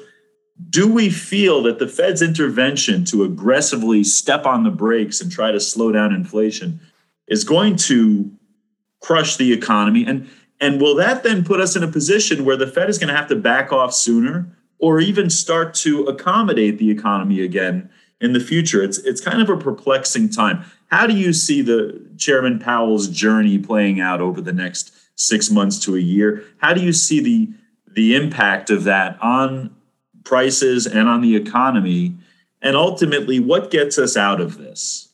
do 0.67 0.91
we 0.91 1.09
feel 1.09 1.63
that 1.63 1.79
the 1.79 1.87
Fed's 1.87 2.21
intervention 2.21 3.05
to 3.05 3.23
aggressively 3.23 4.03
step 4.03 4.45
on 4.45 4.63
the 4.63 4.71
brakes 4.71 5.21
and 5.21 5.31
try 5.31 5.51
to 5.51 5.59
slow 5.59 5.91
down 5.91 6.13
inflation 6.13 6.79
is 7.27 7.43
going 7.43 7.77
to 7.77 8.29
crush 8.99 9.37
the 9.37 9.53
economy? 9.53 10.05
And, 10.05 10.29
and 10.59 10.81
will 10.81 10.95
that 10.95 11.23
then 11.23 11.45
put 11.45 11.61
us 11.61 11.75
in 11.75 11.83
a 11.83 11.87
position 11.87 12.43
where 12.43 12.57
the 12.57 12.67
Fed 12.67 12.89
is 12.89 12.97
going 12.97 13.07
to 13.07 13.15
have 13.15 13.29
to 13.29 13.35
back 13.35 13.71
off 13.71 13.93
sooner 13.93 14.49
or 14.79 14.99
even 14.99 15.29
start 15.29 15.73
to 15.75 16.03
accommodate 16.05 16.77
the 16.77 16.91
economy 16.91 17.41
again 17.41 17.89
in 18.21 18.33
the 18.33 18.39
future? 18.39 18.83
It's, 18.83 18.97
it's 18.99 19.21
kind 19.21 19.41
of 19.41 19.49
a 19.49 19.57
perplexing 19.57 20.29
time. 20.29 20.63
How 20.87 21.07
do 21.07 21.15
you 21.15 21.33
see 21.33 21.61
the 21.61 22.05
Chairman 22.17 22.59
Powell's 22.59 23.07
journey 23.07 23.57
playing 23.57 23.99
out 23.99 24.21
over 24.21 24.41
the 24.41 24.53
next 24.53 24.93
six 25.15 25.49
months 25.51 25.79
to 25.79 25.95
a 25.95 25.99
year? 25.99 26.43
How 26.57 26.73
do 26.73 26.81
you 26.81 26.93
see 26.93 27.19
the, 27.19 27.49
the 27.93 28.15
impact 28.15 28.69
of 28.69 28.83
that 28.85 29.21
on 29.21 29.75
prices 30.23 30.87
and 30.87 31.07
on 31.07 31.21
the 31.21 31.35
economy? 31.35 32.15
And 32.61 32.75
ultimately, 32.75 33.39
what 33.39 33.71
gets 33.71 33.97
us 33.97 34.17
out 34.17 34.41
of 34.41 34.57
this? 34.57 35.09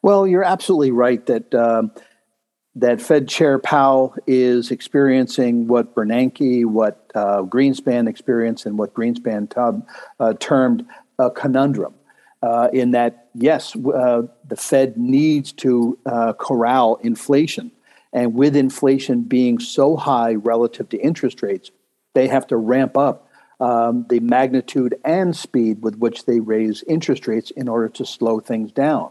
Well, 0.00 0.26
you're 0.26 0.44
absolutely 0.44 0.90
right 0.90 1.24
that 1.26 1.54
uh, 1.54 1.84
that 2.74 3.00
Fed 3.00 3.28
Chair 3.28 3.58
Powell 3.58 4.14
is 4.26 4.70
experiencing 4.70 5.68
what 5.68 5.94
Bernanke, 5.94 6.64
what 6.64 7.10
uh, 7.14 7.42
Greenspan 7.42 8.08
experienced, 8.08 8.64
and 8.64 8.78
what 8.78 8.94
Greenspan 8.94 9.50
tub, 9.50 9.86
uh, 10.18 10.32
termed 10.40 10.86
a 11.18 11.30
conundrum. 11.30 11.94
Uh, 12.42 12.68
in 12.72 12.90
that, 12.90 13.28
yes, 13.34 13.76
uh, 13.76 14.22
the 14.48 14.56
Fed 14.56 14.96
needs 14.96 15.52
to 15.52 15.96
uh, 16.06 16.32
corral 16.32 16.96
inflation, 16.96 17.70
and 18.12 18.34
with 18.34 18.56
inflation 18.56 19.22
being 19.22 19.58
so 19.58 19.96
high 19.96 20.34
relative 20.34 20.88
to 20.88 20.98
interest 20.98 21.42
rates, 21.42 21.70
they 22.14 22.26
have 22.26 22.46
to 22.48 22.56
ramp 22.56 22.96
up 22.96 23.28
um, 23.60 24.06
the 24.08 24.18
magnitude 24.20 24.96
and 25.04 25.36
speed 25.36 25.82
with 25.82 25.96
which 25.96 26.26
they 26.26 26.40
raise 26.40 26.82
interest 26.88 27.28
rates 27.28 27.52
in 27.52 27.68
order 27.68 27.88
to 27.88 28.04
slow 28.04 28.40
things 28.40 28.72
down. 28.72 29.10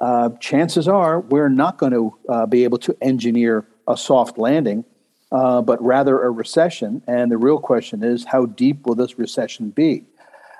Uh, 0.00 0.30
chances 0.38 0.86
are 0.86 1.20
we're 1.20 1.48
not 1.48 1.78
going 1.78 1.92
to 1.92 2.16
uh, 2.28 2.46
be 2.46 2.64
able 2.64 2.78
to 2.78 2.96
engineer 3.00 3.66
a 3.88 3.96
soft 3.96 4.38
landing, 4.38 4.84
uh, 5.32 5.62
but 5.62 5.82
rather 5.82 6.22
a 6.22 6.30
recession. 6.30 7.02
And 7.06 7.30
the 7.30 7.38
real 7.38 7.58
question 7.58 8.02
is 8.02 8.24
how 8.24 8.46
deep 8.46 8.86
will 8.86 8.94
this 8.94 9.18
recession 9.18 9.70
be? 9.70 10.04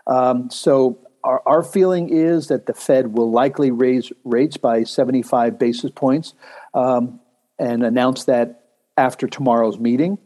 Um, 0.07 0.51
so, 0.51 0.99
our, 1.25 1.43
our 1.47 1.63
feeling 1.63 2.09
is 2.09 2.49
that 2.49 2.67
the 2.67 2.75
Fed 2.75 3.13
will 3.13 3.31
likely 3.31 3.71
raise 3.71 4.13
rates 4.25 4.57
by 4.57 4.85
75 4.85 5.59
basis 5.59 5.91
points 5.91 6.35
um, 6.75 7.21
and 7.59 7.85
announce 7.85 8.25
that 8.25 8.65
after 8.97 9.27
tomorrow's 9.27 9.79
meeting. 9.79 10.19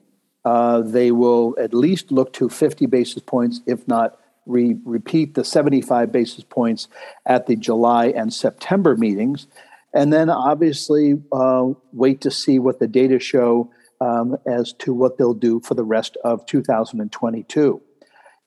Uh, 0.44 0.82
they 0.82 1.10
will 1.10 1.56
at 1.58 1.72
least 1.72 2.12
look 2.12 2.32
to 2.34 2.48
50 2.48 2.86
basis 2.86 3.22
points, 3.22 3.60
if 3.66 3.88
not 3.88 4.18
re- 4.46 4.76
repeat 4.84 5.34
the 5.34 5.44
75 5.44 6.12
basis 6.12 6.44
points 6.44 6.88
at 7.24 7.46
the 7.46 7.56
July 7.56 8.06
and 8.06 8.32
September 8.32 8.96
meetings. 8.96 9.46
And 9.94 10.12
then 10.12 10.28
obviously 10.28 11.22
uh, 11.32 11.68
wait 11.92 12.20
to 12.22 12.30
see 12.30 12.58
what 12.58 12.78
the 12.78 12.88
data 12.88 13.18
show 13.18 13.70
um, 14.00 14.36
as 14.44 14.72
to 14.80 14.92
what 14.92 15.16
they'll 15.16 15.34
do 15.34 15.60
for 15.60 15.74
the 15.74 15.84
rest 15.84 16.16
of 16.24 16.44
2022. 16.46 17.80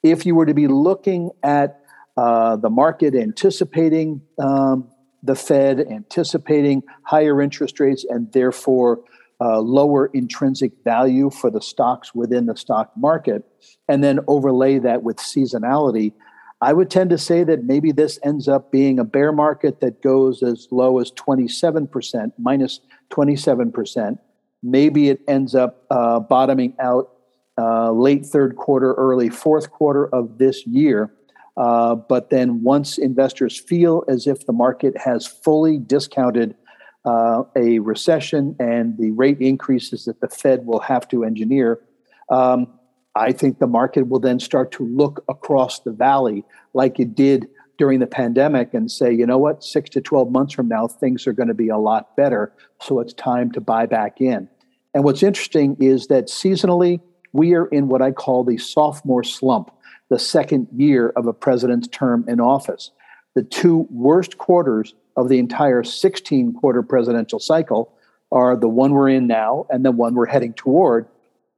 If 0.03 0.25
you 0.25 0.35
were 0.35 0.45
to 0.45 0.53
be 0.53 0.67
looking 0.67 1.31
at 1.41 1.81
uh, 2.17 2.55
the 2.55 2.69
market 2.69 3.15
anticipating 3.15 4.21
um, 4.39 4.87
the 5.23 5.35
Fed, 5.35 5.79
anticipating 5.79 6.83
higher 7.03 7.41
interest 7.41 7.79
rates, 7.79 8.05
and 8.09 8.31
therefore 8.33 9.01
uh, 9.39 9.59
lower 9.59 10.07
intrinsic 10.07 10.71
value 10.83 11.29
for 11.29 11.51
the 11.51 11.61
stocks 11.61 12.15
within 12.15 12.47
the 12.47 12.55
stock 12.55 12.91
market, 12.97 13.43
and 13.87 14.03
then 14.03 14.19
overlay 14.27 14.79
that 14.79 15.03
with 15.03 15.17
seasonality, 15.17 16.13
I 16.59 16.73
would 16.73 16.89
tend 16.89 17.11
to 17.11 17.19
say 17.19 17.43
that 17.43 17.65
maybe 17.65 17.91
this 17.91 18.19
ends 18.23 18.47
up 18.47 18.71
being 18.71 18.97
a 18.97 19.03
bear 19.03 19.31
market 19.31 19.79
that 19.81 20.01
goes 20.01 20.41
as 20.41 20.67
low 20.71 20.99
as 20.99 21.11
27%, 21.11 22.31
minus 22.39 22.79
27%. 23.11 24.17
Maybe 24.63 25.09
it 25.09 25.21
ends 25.27 25.53
up 25.53 25.85
uh, 25.91 26.19
bottoming 26.19 26.73
out 26.79 27.11
uh, 27.59 27.91
late 27.91 28.25
third 28.25 28.55
quarter, 28.55 28.93
early 28.93 29.29
fourth 29.29 29.69
quarter 29.69 30.07
of 30.07 30.39
this 30.39 30.65
year. 30.65 31.11
Uh, 31.57 31.95
but 31.95 32.29
then 32.29 32.63
once 32.63 32.97
investors 32.97 33.59
feel 33.59 34.03
as 34.07 34.27
if 34.27 34.45
the 34.45 34.53
market 34.53 34.95
has 34.95 35.25
fully 35.25 35.79
discounted 35.79 36.55
uh, 37.03 37.43
a 37.55 37.79
recession 37.79 38.55
and 38.59 38.97
the 38.97 39.11
rate 39.11 39.39
increases 39.41 40.05
that 40.05 40.21
the 40.21 40.27
Fed 40.27 40.65
will 40.65 40.79
have 40.79 41.07
to 41.07 41.23
engineer, 41.23 41.81
um, 42.29 42.67
I 43.15 43.31
think 43.31 43.57
the 43.57 43.67
market 43.67 44.07
will 44.07 44.19
then 44.19 44.39
start 44.39 44.71
to 44.73 44.85
look 44.85 45.23
across 45.27 45.79
the 45.79 45.91
valley 45.91 46.45
like 46.73 46.99
it 46.99 47.15
did 47.15 47.47
during 47.77 47.99
the 47.99 48.07
pandemic 48.07 48.73
and 48.73 48.89
say, 48.91 49.11
you 49.11 49.25
know 49.25 49.37
what, 49.37 49.63
six 49.63 49.89
to 49.91 50.01
12 50.01 50.31
months 50.31 50.53
from 50.53 50.67
now, 50.67 50.87
things 50.87 51.27
are 51.27 51.33
going 51.33 51.47
to 51.47 51.53
be 51.53 51.69
a 51.69 51.77
lot 51.77 52.15
better. 52.15 52.53
So 52.81 52.99
it's 52.99 53.13
time 53.13 53.51
to 53.51 53.61
buy 53.61 53.85
back 53.85 54.19
in. 54.21 54.47
And 54.93 55.03
what's 55.03 55.23
interesting 55.23 55.77
is 55.79 56.07
that 56.07 56.27
seasonally, 56.27 57.01
we 57.33 57.53
are 57.53 57.67
in 57.67 57.87
what 57.87 58.01
I 58.01 58.11
call 58.11 58.43
the 58.43 58.57
sophomore 58.57 59.23
slump, 59.23 59.71
the 60.09 60.19
second 60.19 60.67
year 60.75 61.09
of 61.09 61.27
a 61.27 61.33
president's 61.33 61.87
term 61.87 62.25
in 62.27 62.39
office. 62.39 62.91
The 63.35 63.43
two 63.43 63.87
worst 63.89 64.37
quarters 64.37 64.93
of 65.15 65.29
the 65.29 65.39
entire 65.39 65.83
16 65.83 66.53
quarter 66.53 66.81
presidential 66.81 67.39
cycle 67.39 67.93
are 68.31 68.55
the 68.55 68.69
one 68.69 68.91
we're 68.91 69.09
in 69.09 69.27
now 69.27 69.65
and 69.69 69.85
the 69.85 69.91
one 69.91 70.15
we're 70.15 70.25
heading 70.27 70.53
toward. 70.53 71.07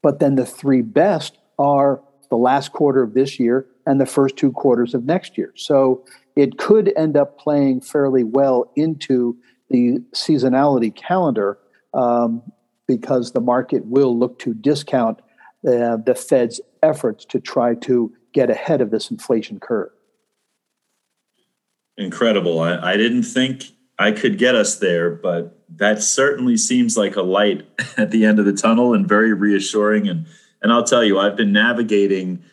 But 0.01 0.19
then 0.19 0.35
the 0.35 0.45
three 0.45 0.81
best 0.81 1.38
are 1.57 2.01
the 2.29 2.38
last 2.38 2.71
quarter 2.71 3.01
of 3.01 3.13
this 3.13 3.39
year 3.39 3.65
and 3.85 3.99
the 3.99 4.05
first 4.05 4.38
two 4.38 4.51
quarters 4.51 4.93
of 4.93 5.03
next 5.05 5.38
year. 5.38 5.51
So 5.55 6.05
it 6.35 6.57
could 6.57 6.93
end 6.95 7.17
up 7.17 7.39
playing 7.39 7.81
fairly 7.81 8.23
well 8.23 8.71
into 8.75 9.38
the 9.69 9.99
seasonality 10.13 10.95
calendar 10.95 11.57
um, 11.93 12.41
because 12.88 13.31
the 13.31 13.41
market 13.41 13.85
will 13.85 14.17
look 14.17 14.39
to 14.39 14.53
discount 14.53 15.19
uh, 15.67 15.97
the 15.97 16.15
Fed's 16.15 16.62
efforts 16.81 17.25
to 17.25 17.39
try 17.39 17.75
to 17.75 18.13
get 18.34 18.50
ahead 18.50 18.82
of 18.82 18.92
this 18.92 19.12
inflation 19.12 19.60
curve 19.60 19.92
incredible. 22.00 22.62
I, 22.62 22.94
I 22.94 22.98
didn't 22.98 23.24
think 23.24 23.65
I 24.00 24.12
could 24.12 24.38
get 24.38 24.56
us 24.56 24.78
there, 24.78 25.12
but 25.12 25.60
that 25.76 26.02
certainly 26.02 26.58
seems 26.58 26.98
like 26.98 27.15
a 27.15 27.22
light 27.22 27.68
at 27.98 28.10
the 28.10 28.26
end 28.26 28.39
of 28.39 28.46
the 28.46 28.54
tunnel 28.54 28.94
and 28.94 29.08
very 29.08 29.34
reassuring. 29.34 30.08
And 30.08 30.26
and 30.62 30.74
I'll 30.74 30.84
tell 30.84 31.04
you, 31.04 31.20
I've 31.20 31.38
been 31.38 31.54
navigating 31.54 32.44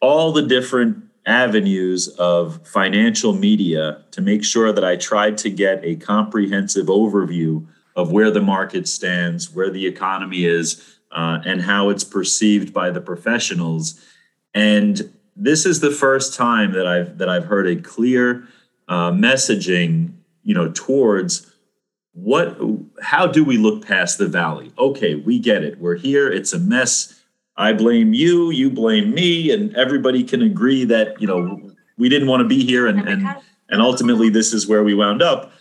all 0.00 0.30
the 0.30 0.42
different 0.42 1.02
avenues 1.26 2.06
of 2.06 2.64
financial 2.66 3.32
media 3.32 4.04
to 4.12 4.20
make 4.20 4.44
sure 4.44 4.72
that 4.72 4.84
I 4.84 4.94
tried 4.94 5.38
to 5.38 5.50
get 5.50 5.80
a 5.82 5.96
comprehensive 5.96 6.86
overview 6.86 7.66
of 7.96 8.12
where 8.12 8.30
the 8.30 8.40
market 8.40 8.86
stands, 8.86 9.52
where 9.52 9.70
the 9.70 9.86
economy 9.86 10.44
is, 10.44 10.98
uh, 11.10 11.40
and 11.44 11.60
how 11.60 11.88
it's 11.88 12.04
perceived 12.04 12.72
by 12.72 12.90
the 12.90 13.00
professionals. 13.00 14.00
And 14.54 15.12
this 15.38 15.64
is 15.64 15.80
the 15.80 15.90
first 15.90 16.34
time 16.34 16.72
that 16.72 16.86
I've 16.86 17.18
that 17.18 17.28
I've 17.28 17.44
heard 17.44 17.66
a 17.68 17.76
clear 17.76 18.46
uh, 18.88 19.12
messaging, 19.12 20.12
you 20.42 20.54
know, 20.54 20.70
towards 20.74 21.54
what 22.12 22.58
how 23.00 23.26
do 23.26 23.44
we 23.44 23.56
look 23.56 23.86
past 23.86 24.18
the 24.18 24.26
valley? 24.26 24.72
Okay 24.76 25.14
we 25.14 25.38
get 25.38 25.62
it. 25.62 25.78
We're 25.78 25.96
here. 25.96 26.28
It's 26.28 26.52
a 26.52 26.58
mess. 26.58 27.22
I 27.56 27.72
blame 27.72 28.12
you. 28.12 28.50
You 28.50 28.70
blame 28.70 29.14
me. 29.14 29.52
And 29.52 29.74
everybody 29.76 30.24
can 30.24 30.42
agree 30.42 30.84
that 30.84 31.20
you 31.20 31.28
know 31.28 31.70
we 31.96 32.08
didn't 32.08 32.28
want 32.28 32.40
to 32.40 32.48
be 32.48 32.64
here 32.64 32.86
and 32.88 33.08
and 33.08 33.24
and 33.70 33.80
ultimately 33.80 34.28
this 34.28 34.52
is 34.52 34.66
where 34.66 34.82
we 34.82 34.94
wound 34.94 35.22
up. 35.22 35.52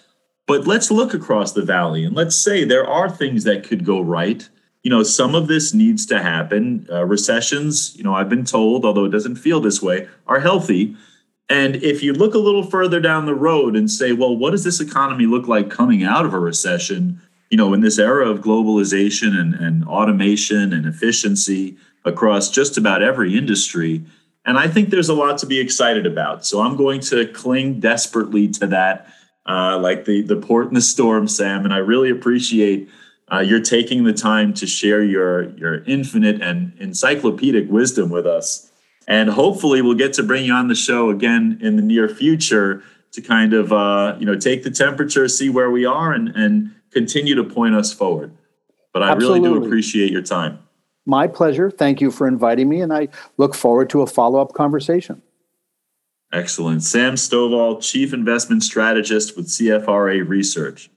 But 0.47 0.65
let's 0.65 0.89
look 0.89 1.13
across 1.13 1.51
the 1.51 1.61
valley 1.61 2.03
and 2.03 2.15
let's 2.15 2.35
say 2.35 2.63
there 2.63 2.87
are 2.87 3.09
things 3.09 3.43
that 3.43 3.63
could 3.63 3.85
go 3.85 4.01
right 4.01 4.49
you 4.87 4.89
know 4.89 5.03
some 5.03 5.35
of 5.35 5.47
this 5.47 5.73
needs 5.73 6.05
to 6.05 6.17
happen 6.23 6.87
uh, 6.89 7.03
recessions 7.03 7.93
you 7.97 8.03
know 8.03 8.15
i've 8.15 8.29
been 8.29 8.45
told 8.45 8.85
although 8.85 9.03
it 9.03 9.11
doesn't 9.11 9.35
feel 9.35 9.59
this 9.59 9.81
way 9.81 10.07
are 10.27 10.39
healthy 10.39 10.95
and 11.49 11.77
if 11.77 12.03
you 12.03 12.13
look 12.13 12.33
a 12.33 12.39
little 12.39 12.63
further 12.63 12.99
down 12.99 13.25
the 13.25 13.35
road 13.35 13.75
and 13.75 13.89
say, 13.89 14.11
well, 14.11 14.35
what 14.35 14.51
does 14.51 14.63
this 14.63 14.81
economy 14.81 15.25
look 15.25 15.47
like 15.47 15.69
coming 15.69 16.03
out 16.03 16.25
of 16.25 16.33
a 16.33 16.39
recession? 16.39 17.21
You 17.49 17.57
know, 17.57 17.73
in 17.73 17.81
this 17.81 17.97
era 17.97 18.29
of 18.29 18.41
globalization 18.41 19.39
and, 19.39 19.53
and 19.53 19.85
automation 19.85 20.73
and 20.73 20.85
efficiency 20.85 21.77
across 22.03 22.49
just 22.49 22.77
about 22.77 23.01
every 23.01 23.37
industry. 23.37 24.03
And 24.45 24.57
I 24.57 24.67
think 24.67 24.89
there's 24.89 25.09
a 25.09 25.13
lot 25.13 25.37
to 25.39 25.45
be 25.45 25.59
excited 25.59 26.05
about. 26.05 26.45
So 26.45 26.61
I'm 26.61 26.75
going 26.75 26.99
to 27.01 27.27
cling 27.27 27.79
desperately 27.79 28.49
to 28.49 28.67
that, 28.67 29.07
uh, 29.45 29.79
like 29.79 30.03
the, 30.03 30.21
the 30.21 30.35
port 30.35 30.67
in 30.67 30.73
the 30.73 30.81
storm, 30.81 31.29
Sam. 31.29 31.63
And 31.63 31.73
I 31.73 31.77
really 31.77 32.09
appreciate 32.09 32.89
uh, 33.31 33.39
your 33.39 33.59
taking 33.59 34.03
the 34.03 34.13
time 34.13 34.53
to 34.53 34.65
share 34.65 35.03
your, 35.03 35.49
your 35.57 35.83
infinite 35.83 36.41
and 36.41 36.73
encyclopedic 36.79 37.69
wisdom 37.69 38.09
with 38.09 38.25
us. 38.25 38.71
And 39.07 39.29
hopefully, 39.29 39.81
we'll 39.81 39.95
get 39.95 40.13
to 40.13 40.23
bring 40.23 40.45
you 40.45 40.53
on 40.53 40.67
the 40.67 40.75
show 40.75 41.09
again 41.09 41.59
in 41.61 41.77
the 41.77 41.81
near 41.81 42.09
future 42.09 42.83
to 43.13 43.21
kind 43.21 43.53
of 43.53 43.71
uh, 43.71 44.15
you 44.19 44.25
know 44.25 44.35
take 44.35 44.63
the 44.63 44.71
temperature, 44.71 45.27
see 45.29 45.49
where 45.49 45.71
we 45.71 45.85
are, 45.85 46.11
and 46.11 46.29
and 46.35 46.75
continue 46.91 47.35
to 47.35 47.43
point 47.43 47.73
us 47.73 47.93
forward. 47.93 48.35
But 48.91 49.03
I 49.03 49.11
Absolutely. 49.11 49.49
really 49.49 49.59
do 49.61 49.65
appreciate 49.65 50.11
your 50.11 50.21
time. 50.21 50.59
My 51.05 51.27
pleasure. 51.27 51.71
Thank 51.71 52.01
you 52.01 52.11
for 52.11 52.27
inviting 52.27 52.67
me, 52.67 52.81
and 52.81 52.91
I 52.91 53.07
look 53.37 53.55
forward 53.55 53.89
to 53.91 54.01
a 54.01 54.07
follow 54.07 54.41
up 54.41 54.53
conversation. 54.53 55.21
Excellent. 56.33 56.83
Sam 56.83 57.15
Stovall, 57.15 57.81
Chief 57.81 58.13
Investment 58.13 58.61
Strategist 58.61 59.37
with 59.37 59.47
CFRA 59.47 60.27
Research. 60.27 60.89